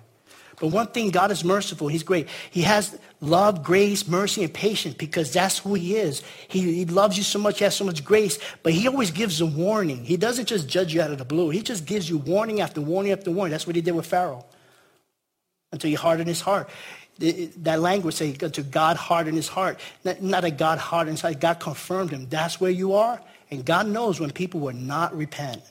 But 0.61 0.69
one 0.69 0.87
thing, 0.89 1.11
God 1.11 1.31
is 1.31 1.45
merciful. 1.45 1.89
He's 1.89 2.03
great. 2.03 2.29
He 2.51 2.63
has 2.63 2.99
love, 3.21 3.63
grace, 3.63 4.07
mercy, 4.07 4.45
and 4.45 4.53
patience 4.53 4.95
because 4.95 5.33
that's 5.33 5.59
who 5.59 5.75
he 5.75 5.97
is. 5.97 6.23
He, 6.49 6.61
he 6.75 6.85
loves 6.85 7.17
you 7.17 7.23
so 7.23 7.39
much. 7.39 7.59
He 7.59 7.65
has 7.65 7.75
so 7.75 7.85
much 7.85 8.05
grace. 8.05 8.39
But 8.63 8.73
he 8.73 8.87
always 8.87 9.11
gives 9.11 9.41
a 9.41 9.47
warning. 9.47 10.05
He 10.05 10.17
doesn't 10.17 10.47
just 10.47 10.69
judge 10.69 10.95
you 10.95 11.03
out 11.03 11.11
of 11.11 11.19
the 11.19 11.25
blue. 11.25 11.51
He 11.51 11.63
just 11.63 11.87
gives 11.87 12.09
you 12.09 12.19
warning 12.19 12.61
after 12.61 12.81
warning 12.81 13.13
after 13.13 13.31
warning. 13.31 13.51
That's 13.51 13.67
what 13.67 13.77
he 13.77 13.83
did 13.83 13.95
with 13.95 14.07
Pharaoh 14.07 14.45
until 15.73 15.91
he 15.91 15.95
hardened 15.95 16.29
his 16.29 16.41
heart. 16.41 16.71
That 17.19 17.81
language 17.81 18.15
says 18.15 18.37
until 18.41 18.65
God 18.65 18.97
hardened 18.97 19.37
his 19.37 19.49
heart. 19.49 19.79
Not, 20.05 20.45
a 20.45 20.51
God 20.51 20.79
hardened 20.79 21.17
his 21.17 21.23
heart. 21.23 21.41
God 21.41 21.61
confirmed 21.61 22.11
him. 22.11 22.29
That's 22.29 22.61
where 22.61 22.71
you 22.71 22.95
are. 22.95 23.21
And 23.51 23.65
God 23.65 23.87
knows 23.87 24.21
when 24.21 24.31
people 24.31 24.61
will 24.61 24.75
not 24.75 25.17
repent. 25.17 25.63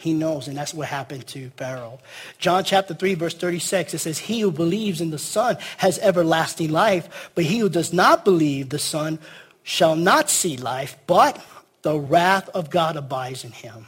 He 0.00 0.14
knows, 0.14 0.48
and 0.48 0.56
that's 0.56 0.72
what 0.72 0.88
happened 0.88 1.26
to 1.26 1.50
Pharaoh. 1.58 1.98
John 2.38 2.64
chapter 2.64 2.94
3, 2.94 3.16
verse 3.16 3.34
36, 3.34 3.92
it 3.92 3.98
says, 3.98 4.18
He 4.18 4.40
who 4.40 4.50
believes 4.50 5.02
in 5.02 5.10
the 5.10 5.18
Son 5.18 5.58
has 5.76 5.98
everlasting 5.98 6.70
life, 6.70 7.30
but 7.34 7.44
he 7.44 7.58
who 7.58 7.68
does 7.68 7.92
not 7.92 8.24
believe 8.24 8.70
the 8.70 8.78
Son 8.78 9.18
shall 9.62 9.96
not 9.96 10.30
see 10.30 10.56
life, 10.56 10.96
but 11.06 11.38
the 11.82 11.98
wrath 11.98 12.48
of 12.48 12.70
God 12.70 12.96
abides 12.96 13.44
in 13.44 13.52
him. 13.52 13.84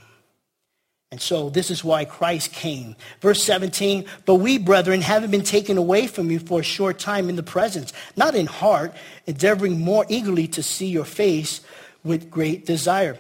And 1.11 1.19
so 1.19 1.49
this 1.49 1.71
is 1.71 1.83
why 1.83 2.05
Christ 2.05 2.53
came. 2.53 2.95
Verse 3.23 3.43
17, 3.43 4.05
but 4.27 4.35
we, 4.35 4.59
brethren, 4.59 5.01
having 5.01 5.31
been 5.31 5.43
taken 5.43 5.79
away 5.79 6.09
from 6.09 6.31
you 6.31 6.41
for 6.41 6.61
a 6.61 6.63
short 6.63 6.99
time 6.99 7.31
in 7.31 7.37
the 7.37 7.43
presence, 7.43 7.95
not 8.17 8.35
in 8.35 8.45
heart, 8.45 8.95
endeavoring 9.27 9.81
more 9.81 10.05
eagerly 10.11 10.47
to 10.49 10.63
see 10.63 10.89
your 10.89 11.07
face 11.07 11.63
with 12.05 12.31
great 12.31 12.67
desire. 12.67 13.19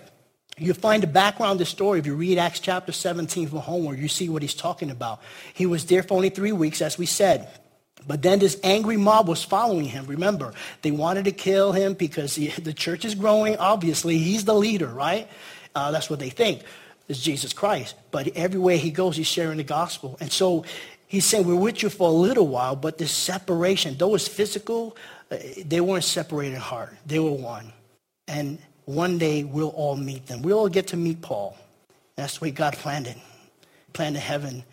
You 0.59 0.75
find 0.75 1.03
the 1.03 1.07
background 1.07 1.53
of 1.53 1.59
the 1.59 1.67
story. 1.67 1.99
If 1.99 2.07
you 2.07 2.15
read 2.15 2.38
Acts 2.38 2.61
chapter 2.61 2.93
17 2.93 3.49
from 3.49 3.59
homework, 3.59 3.99
you 3.99 4.09
see 4.09 4.29
what 4.29 4.43
he's 4.43 4.55
talking 4.55 4.91
about. 4.91 5.21
He 5.55 5.67
was 5.67 5.87
there 5.87 6.03
for 6.03 6.15
only 6.15 6.31
three 6.31 6.53
weeks, 6.53 6.83
as 6.83 6.99
we 6.99 7.07
said. 7.07 7.49
But 8.07 8.23
then 8.23 8.38
this 8.38 8.59
angry 8.62 8.97
mob 8.97 9.29
was 9.29 9.43
following 9.43 9.85
him. 9.85 10.07
Remember, 10.07 10.53
they 10.83 10.91
wanted 10.91 11.25
to 11.27 11.33
kill 11.33 11.73
him 11.73 11.95
because 11.95 12.35
he, 12.35 12.49
the 12.62 12.75
church 12.75 13.05
is 13.05 13.15
growing. 13.15 13.57
Obviously, 13.57 14.19
he's 14.19 14.45
the 14.45 14.55
leader, 14.55 14.88
right? 14.88 15.29
Uh, 15.75 15.91
that's 15.91 16.11
what 16.11 16.19
they 16.19 16.31
think 16.31 16.62
is 17.09 17.23
Jesus 17.23 17.53
Christ. 17.53 17.95
But 18.11 18.29
everywhere 18.29 18.77
he 18.77 18.91
goes, 18.91 19.17
he's 19.17 19.27
sharing 19.27 19.59
the 19.59 19.65
gospel. 19.65 20.17
And 20.21 20.31
so 20.31 20.65
he's 21.07 21.25
saying, 21.25 21.47
we're 21.47 21.57
with 21.57 21.83
you 21.83 21.91
for 21.91 22.09
a 22.09 22.12
little 22.12 22.47
while, 22.47 22.77
but 22.77 22.99
this 22.99 23.12
separation, 23.12 23.97
though 23.97 24.15
it's 24.15 24.29
physical, 24.29 24.97
uh, 25.31 25.37
they 25.65 25.81
weren't 25.81 26.05
separated 26.05 26.55
in 26.55 26.61
heart. 26.61 26.95
They 27.07 27.19
were 27.19 27.31
one. 27.31 27.73
And 28.29 28.59
one 28.85 29.18
day 29.18 29.45
we'll 29.45 29.68
all 29.68 29.97
meet 29.97 30.27
them. 30.27 30.42
We'll 30.42 30.59
all 30.59 30.68
get 30.68 30.88
to 30.88 30.97
meet 30.97 31.23
Paul. 31.23 31.57
That's 32.16 32.38
the 32.38 32.45
way 32.45 32.51
God 32.51 32.75
planned 32.75 33.07
it. 33.07 33.16
Planned 33.92 34.16
a 34.16 34.21
heaven 34.21 34.64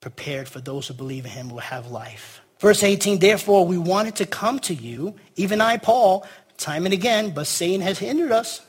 prepared 0.00 0.48
for 0.48 0.60
those 0.60 0.88
who 0.88 0.94
believe 0.94 1.24
in 1.24 1.30
him 1.30 1.50
will 1.50 1.58
have 1.58 1.90
life. 1.90 2.40
Verse 2.58 2.82
18, 2.82 3.18
therefore 3.18 3.66
we 3.66 3.78
wanted 3.78 4.16
to 4.16 4.26
come 4.26 4.58
to 4.60 4.74
you, 4.74 5.14
even 5.36 5.60
I, 5.60 5.78
Paul, 5.78 6.26
time 6.58 6.84
and 6.84 6.92
again, 6.92 7.30
but 7.30 7.46
Satan 7.46 7.80
has 7.80 7.98
hindered 7.98 8.32
us. 8.32 8.60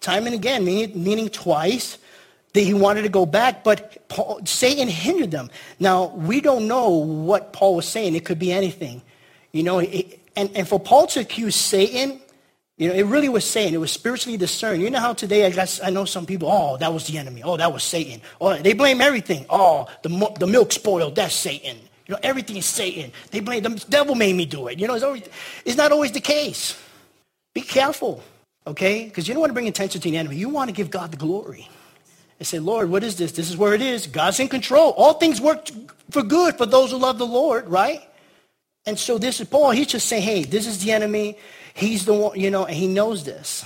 Time 0.00 0.26
and 0.26 0.34
again, 0.34 0.64
meaning, 0.64 1.02
meaning 1.02 1.28
twice, 1.28 1.98
that 2.52 2.60
he 2.60 2.72
wanted 2.72 3.02
to 3.02 3.08
go 3.08 3.26
back, 3.26 3.64
but 3.64 4.08
Paul, 4.08 4.40
Satan 4.44 4.88
hindered 4.88 5.30
them. 5.30 5.50
Now, 5.78 6.06
we 6.06 6.40
don't 6.40 6.66
know 6.66 6.88
what 6.88 7.52
Paul 7.52 7.76
was 7.76 7.86
saying. 7.86 8.14
It 8.14 8.24
could 8.24 8.38
be 8.38 8.52
anything. 8.52 9.02
You 9.52 9.62
know, 9.62 9.80
it, 9.80 10.20
and, 10.36 10.50
and 10.56 10.66
for 10.66 10.80
Paul 10.80 11.06
to 11.08 11.20
accuse 11.20 11.54
Satan 11.54 12.20
you 12.78 12.88
know, 12.88 12.94
it 12.94 13.06
really 13.06 13.28
was 13.28 13.48
Satan. 13.48 13.74
It 13.74 13.78
was 13.78 13.90
spiritually 13.90 14.36
discerned. 14.36 14.82
You 14.82 14.90
know 14.90 15.00
how 15.00 15.14
today 15.14 15.46
I 15.46 15.50
guess 15.50 15.80
I 15.82 15.88
know 15.90 16.04
some 16.04 16.26
people, 16.26 16.50
oh, 16.50 16.76
that 16.76 16.92
was 16.92 17.06
the 17.06 17.16
enemy. 17.16 17.42
Oh, 17.42 17.56
that 17.56 17.72
was 17.72 17.82
Satan. 17.82 18.20
Oh, 18.38 18.54
they 18.56 18.74
blame 18.74 19.00
everything. 19.00 19.46
Oh, 19.48 19.86
the, 20.02 20.34
the 20.38 20.46
milk 20.46 20.72
spoiled. 20.72 21.14
That's 21.14 21.34
Satan. 21.34 21.78
You 22.06 22.12
know, 22.14 22.20
everything 22.22 22.56
is 22.56 22.66
Satan. 22.66 23.12
They 23.30 23.40
blame 23.40 23.62
the 23.62 23.84
devil 23.88 24.14
made 24.14 24.36
me 24.36 24.44
do 24.44 24.68
it. 24.68 24.78
You 24.78 24.86
know, 24.86 24.94
it's, 24.94 25.04
always, 25.04 25.22
it's 25.64 25.76
not 25.76 25.90
always 25.90 26.12
the 26.12 26.20
case. 26.20 26.80
Be 27.54 27.62
careful, 27.62 28.22
okay? 28.66 29.06
Because 29.06 29.26
you 29.26 29.32
don't 29.32 29.40
want 29.40 29.50
to 29.50 29.54
bring 29.54 29.68
attention 29.68 30.00
to 30.02 30.10
the 30.10 30.16
enemy. 30.18 30.36
You 30.36 30.50
want 30.50 30.68
to 30.68 30.74
give 30.74 30.90
God 30.90 31.10
the 31.10 31.16
glory. 31.16 31.68
And 32.38 32.46
say, 32.46 32.58
Lord, 32.58 32.90
what 32.90 33.02
is 33.02 33.16
this? 33.16 33.32
This 33.32 33.48
is 33.48 33.56
where 33.56 33.72
it 33.72 33.80
is. 33.80 34.06
God's 34.06 34.38
in 34.38 34.48
control. 34.48 34.90
All 34.90 35.14
things 35.14 35.40
work 35.40 35.68
for 36.10 36.22
good 36.22 36.58
for 36.58 36.66
those 36.66 36.90
who 36.90 36.98
love 36.98 37.16
the 37.16 37.26
Lord, 37.26 37.66
right? 37.68 38.06
And 38.84 38.98
so 38.98 39.16
this 39.16 39.40
is 39.40 39.48
Paul. 39.48 39.70
He's 39.70 39.86
just 39.86 40.06
saying, 40.06 40.22
hey, 40.22 40.44
this 40.44 40.66
is 40.66 40.84
the 40.84 40.92
enemy. 40.92 41.38
He's 41.76 42.06
the 42.06 42.14
one, 42.14 42.40
you 42.40 42.50
know, 42.50 42.64
and 42.64 42.74
he 42.74 42.86
knows 42.86 43.24
this. 43.24 43.62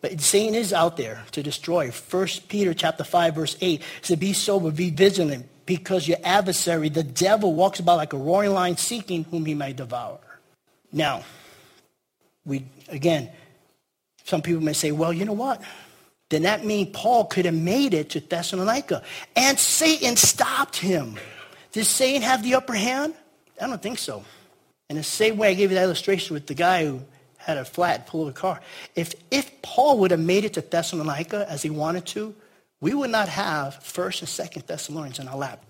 But 0.00 0.20
Satan 0.20 0.54
is 0.54 0.72
out 0.72 0.96
there 0.96 1.24
to 1.32 1.42
destroy. 1.42 1.90
1 1.90 2.28
Peter 2.46 2.72
chapter 2.72 3.02
5, 3.02 3.34
verse 3.34 3.56
8 3.60 3.82
says, 4.02 4.16
Be 4.18 4.32
sober, 4.32 4.70
be 4.70 4.90
vigilant, 4.90 5.48
because 5.66 6.06
your 6.06 6.18
adversary, 6.22 6.90
the 6.90 7.02
devil, 7.02 7.52
walks 7.52 7.80
about 7.80 7.96
like 7.96 8.12
a 8.12 8.16
roaring 8.16 8.52
lion 8.52 8.76
seeking 8.76 9.24
whom 9.24 9.46
he 9.46 9.54
may 9.54 9.72
devour. 9.72 10.20
Now, 10.92 11.24
we 12.46 12.66
again, 12.88 13.30
some 14.22 14.40
people 14.40 14.62
may 14.62 14.72
say, 14.72 14.92
well, 14.92 15.12
you 15.12 15.24
know 15.24 15.32
what? 15.32 15.60
Then 16.28 16.42
that 16.42 16.64
means 16.64 16.90
Paul 16.92 17.24
could 17.24 17.46
have 17.46 17.54
made 17.54 17.94
it 17.94 18.10
to 18.10 18.20
Thessalonica. 18.20 19.02
And 19.34 19.58
Satan 19.58 20.14
stopped 20.14 20.76
him. 20.76 21.18
Did 21.72 21.86
Satan 21.86 22.22
have 22.22 22.44
the 22.44 22.54
upper 22.54 22.74
hand? 22.74 23.14
I 23.60 23.66
don't 23.66 23.82
think 23.82 23.98
so. 23.98 24.24
In 24.88 24.94
the 24.94 25.02
same 25.02 25.36
way 25.36 25.50
I 25.50 25.54
gave 25.54 25.72
you 25.72 25.74
that 25.74 25.82
illustration 25.82 26.34
with 26.34 26.46
the 26.46 26.54
guy 26.54 26.86
who 26.86 27.00
had 27.44 27.58
a 27.58 27.64
flat, 27.64 28.06
pull 28.06 28.22
of 28.22 28.28
a 28.28 28.32
car. 28.32 28.60
If, 28.94 29.14
if 29.30 29.62
Paul 29.62 29.98
would 29.98 30.10
have 30.10 30.20
made 30.20 30.44
it 30.44 30.54
to 30.54 30.62
Thessalonica 30.62 31.46
as 31.48 31.62
he 31.62 31.70
wanted 31.70 32.06
to, 32.06 32.34
we 32.80 32.94
would 32.94 33.10
not 33.10 33.28
have 33.28 33.78
1st 33.82 34.20
and 34.20 34.50
2nd 34.50 34.66
Thessalonians 34.66 35.18
in 35.18 35.28
our 35.28 35.36
lap. 35.36 35.62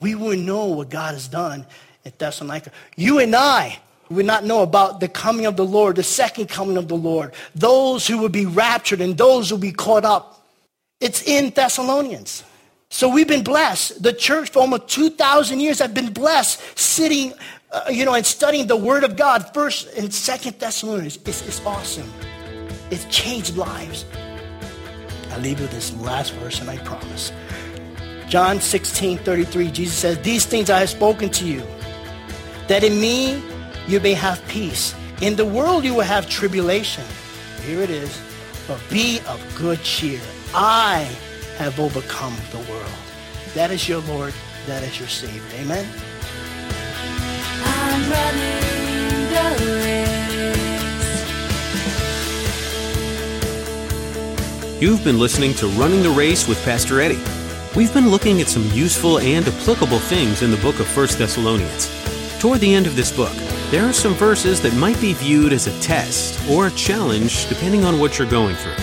We 0.00 0.14
wouldn't 0.14 0.46
know 0.46 0.66
what 0.66 0.90
God 0.90 1.14
has 1.14 1.28
done 1.28 1.66
at 2.04 2.18
Thessalonica. 2.18 2.70
You 2.96 3.18
and 3.18 3.34
I 3.34 3.78
would 4.10 4.26
not 4.26 4.44
know 4.44 4.62
about 4.62 5.00
the 5.00 5.08
coming 5.08 5.46
of 5.46 5.56
the 5.56 5.64
Lord, 5.64 5.96
the 5.96 6.02
second 6.02 6.48
coming 6.48 6.76
of 6.76 6.88
the 6.88 6.96
Lord, 6.96 7.32
those 7.54 8.06
who 8.06 8.18
would 8.18 8.32
be 8.32 8.46
raptured 8.46 9.00
and 9.00 9.16
those 9.16 9.48
who 9.48 9.56
would 9.56 9.62
be 9.62 9.72
caught 9.72 10.04
up. 10.04 10.46
It's 11.00 11.22
in 11.22 11.50
Thessalonians. 11.50 12.44
So 12.90 13.08
we've 13.08 13.26
been 13.26 13.42
blessed. 13.42 14.02
The 14.02 14.12
church 14.12 14.50
for 14.50 14.60
almost 14.60 14.88
2,000 14.88 15.60
years 15.60 15.78
have 15.78 15.94
been 15.94 16.12
blessed 16.12 16.78
sitting 16.78 17.32
uh, 17.72 17.84
you 17.90 18.04
know, 18.04 18.14
and 18.14 18.26
studying 18.26 18.66
the 18.66 18.76
Word 18.76 19.02
of 19.02 19.16
God, 19.16 19.52
First 19.54 19.88
and 19.96 20.12
Second 20.12 20.58
Thessalonians, 20.58 21.18
it's, 21.24 21.46
it's 21.46 21.64
awesome. 21.64 22.10
It's 22.90 23.04
changed 23.06 23.56
lives. 23.56 24.04
I 25.30 25.38
leave 25.38 25.58
you 25.58 25.64
with 25.64 25.72
this 25.72 25.94
last 25.96 26.34
verse, 26.34 26.60
and 26.60 26.68
I 26.68 26.76
promise. 26.78 27.32
John 28.28 28.60
16, 28.60 29.18
33, 29.18 29.70
Jesus 29.70 29.96
says, 29.96 30.18
These 30.18 30.44
things 30.44 30.68
I 30.68 30.80
have 30.80 30.90
spoken 30.90 31.30
to 31.30 31.46
you, 31.46 31.62
that 32.68 32.84
in 32.84 33.00
me 33.00 33.42
you 33.88 34.00
may 34.00 34.14
have 34.14 34.46
peace. 34.48 34.94
In 35.22 35.36
the 35.36 35.46
world 35.46 35.84
you 35.84 35.94
will 35.94 36.02
have 36.02 36.28
tribulation. 36.28 37.04
Here 37.64 37.80
it 37.80 37.90
is. 37.90 38.20
But 38.68 38.80
be 38.90 39.20
of 39.28 39.40
good 39.56 39.82
cheer. 39.82 40.20
I 40.54 41.08
have 41.56 41.78
overcome 41.80 42.34
the 42.50 42.58
world. 42.70 42.92
That 43.54 43.70
is 43.70 43.88
your 43.88 44.00
Lord. 44.02 44.34
That 44.66 44.82
is 44.82 44.98
your 44.98 45.08
Savior. 45.08 45.42
Amen. 45.60 45.86
You've 54.82 55.04
been 55.04 55.20
listening 55.20 55.54
to 55.54 55.68
Running 55.68 56.02
the 56.02 56.10
Race 56.10 56.48
with 56.48 56.60
Pastor 56.64 57.00
Eddie. 57.00 57.22
We've 57.76 57.94
been 57.94 58.08
looking 58.08 58.40
at 58.40 58.48
some 58.48 58.68
useful 58.72 59.20
and 59.20 59.46
applicable 59.46 60.00
things 60.00 60.42
in 60.42 60.50
the 60.50 60.56
book 60.56 60.80
of 60.80 60.96
1 60.96 61.06
Thessalonians. 61.18 61.88
Toward 62.40 62.58
the 62.58 62.74
end 62.74 62.88
of 62.88 62.96
this 62.96 63.16
book, 63.16 63.32
there 63.70 63.84
are 63.86 63.92
some 63.92 64.14
verses 64.14 64.60
that 64.62 64.74
might 64.74 65.00
be 65.00 65.12
viewed 65.12 65.52
as 65.52 65.68
a 65.68 65.80
test 65.80 66.36
or 66.50 66.66
a 66.66 66.70
challenge 66.72 67.48
depending 67.48 67.84
on 67.84 68.00
what 68.00 68.18
you're 68.18 68.28
going 68.28 68.56
through. 68.56 68.74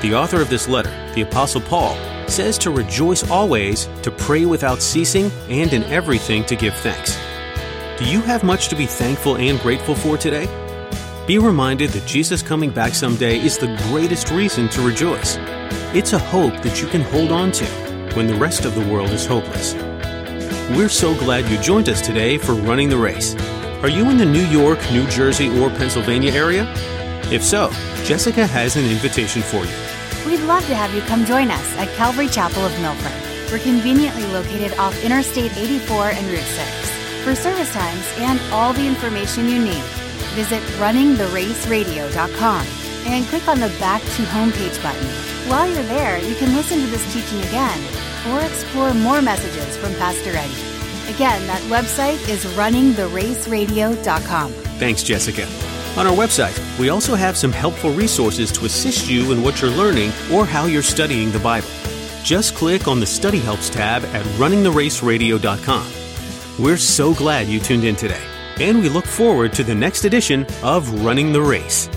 The 0.00 0.14
author 0.14 0.40
of 0.40 0.48
this 0.48 0.66
letter, 0.66 0.90
the 1.14 1.20
Apostle 1.20 1.60
Paul, 1.60 1.94
says 2.26 2.56
to 2.58 2.70
rejoice 2.70 3.30
always, 3.30 3.84
to 4.00 4.10
pray 4.10 4.46
without 4.46 4.80
ceasing, 4.80 5.30
and 5.50 5.74
in 5.74 5.84
everything 5.84 6.44
to 6.46 6.56
give 6.56 6.74
thanks. 6.76 7.18
Do 7.96 8.04
you 8.04 8.20
have 8.22 8.42
much 8.42 8.70
to 8.70 8.74
be 8.74 8.86
thankful 8.86 9.36
and 9.36 9.60
grateful 9.60 9.94
for 9.94 10.18
today? 10.18 10.46
Be 11.28 11.38
reminded 11.38 11.90
that 11.90 12.04
Jesus 12.08 12.42
coming 12.42 12.70
back 12.70 12.92
someday 12.92 13.38
is 13.38 13.56
the 13.56 13.72
greatest 13.88 14.32
reason 14.32 14.68
to 14.70 14.82
rejoice. 14.82 15.36
It's 15.94 16.12
a 16.12 16.18
hope 16.18 16.60
that 16.62 16.82
you 16.82 16.88
can 16.88 17.02
hold 17.02 17.30
on 17.30 17.52
to 17.52 17.64
when 18.16 18.26
the 18.26 18.34
rest 18.34 18.64
of 18.64 18.74
the 18.74 18.84
world 18.92 19.10
is 19.10 19.24
hopeless. 19.24 19.74
We're 20.76 20.88
so 20.88 21.14
glad 21.14 21.48
you 21.48 21.56
joined 21.58 21.88
us 21.88 22.00
today 22.00 22.36
for 22.36 22.54
Running 22.54 22.88
the 22.88 22.96
Race. 22.96 23.36
Are 23.84 23.88
you 23.88 24.10
in 24.10 24.16
the 24.16 24.26
New 24.26 24.44
York, 24.46 24.80
New 24.90 25.06
Jersey, 25.06 25.48
or 25.60 25.70
Pennsylvania 25.70 26.32
area? 26.32 26.66
If 27.30 27.44
so, 27.44 27.70
Jessica 28.02 28.44
has 28.44 28.74
an 28.74 28.86
invitation 28.86 29.40
for 29.40 29.64
you. 29.64 30.26
We'd 30.26 30.44
love 30.48 30.66
to 30.66 30.74
have 30.74 30.92
you 30.96 31.00
come 31.02 31.24
join 31.24 31.48
us 31.48 31.76
at 31.76 31.94
Calvary 31.94 32.26
Chapel 32.26 32.66
of 32.66 32.72
Milford. 32.80 33.52
We're 33.52 33.60
conveniently 33.60 34.26
located 34.32 34.76
off 34.78 35.00
Interstate 35.04 35.56
84 35.56 36.08
and 36.08 36.26
Route 36.26 36.40
6. 36.40 36.93
For 37.24 37.34
service 37.34 37.72
times 37.72 38.04
and 38.18 38.38
all 38.52 38.74
the 38.74 38.86
information 38.86 39.48
you 39.48 39.58
need, 39.58 39.82
visit 40.36 40.62
runningtheraceradio.com 40.78 42.66
and 43.06 43.24
click 43.28 43.48
on 43.48 43.60
the 43.60 43.70
Back 43.80 44.02
to 44.02 44.22
Homepage 44.24 44.82
button. 44.82 45.06
While 45.48 45.66
you're 45.66 45.82
there, 45.84 46.18
you 46.18 46.34
can 46.34 46.54
listen 46.54 46.80
to 46.80 46.86
this 46.86 47.10
teaching 47.14 47.40
again 47.48 47.82
or 48.28 48.42
explore 48.42 48.92
more 48.92 49.22
messages 49.22 49.74
from 49.78 49.94
Pastor 49.94 50.36
Eddie. 50.36 51.14
Again, 51.14 51.46
that 51.46 51.62
website 51.62 52.28
is 52.28 52.44
runningtheraceradio.com. 52.56 54.52
Thanks, 54.52 55.02
Jessica. 55.02 55.46
On 55.98 56.06
our 56.06 56.14
website, 56.14 56.78
we 56.78 56.90
also 56.90 57.14
have 57.14 57.38
some 57.38 57.52
helpful 57.52 57.92
resources 57.92 58.52
to 58.52 58.66
assist 58.66 59.08
you 59.08 59.32
in 59.32 59.42
what 59.42 59.62
you're 59.62 59.70
learning 59.70 60.12
or 60.30 60.44
how 60.44 60.66
you're 60.66 60.82
studying 60.82 61.32
the 61.32 61.38
Bible. 61.38 61.70
Just 62.22 62.54
click 62.54 62.86
on 62.86 63.00
the 63.00 63.06
Study 63.06 63.38
Helps 63.38 63.70
tab 63.70 64.04
at 64.04 64.26
runningtheraceradio.com. 64.36 66.03
We're 66.56 66.76
so 66.76 67.14
glad 67.14 67.48
you 67.48 67.58
tuned 67.58 67.82
in 67.82 67.96
today, 67.96 68.22
and 68.60 68.80
we 68.80 68.88
look 68.88 69.06
forward 69.06 69.52
to 69.54 69.64
the 69.64 69.74
next 69.74 70.04
edition 70.04 70.46
of 70.62 71.04
Running 71.04 71.32
the 71.32 71.42
Race. 71.42 71.88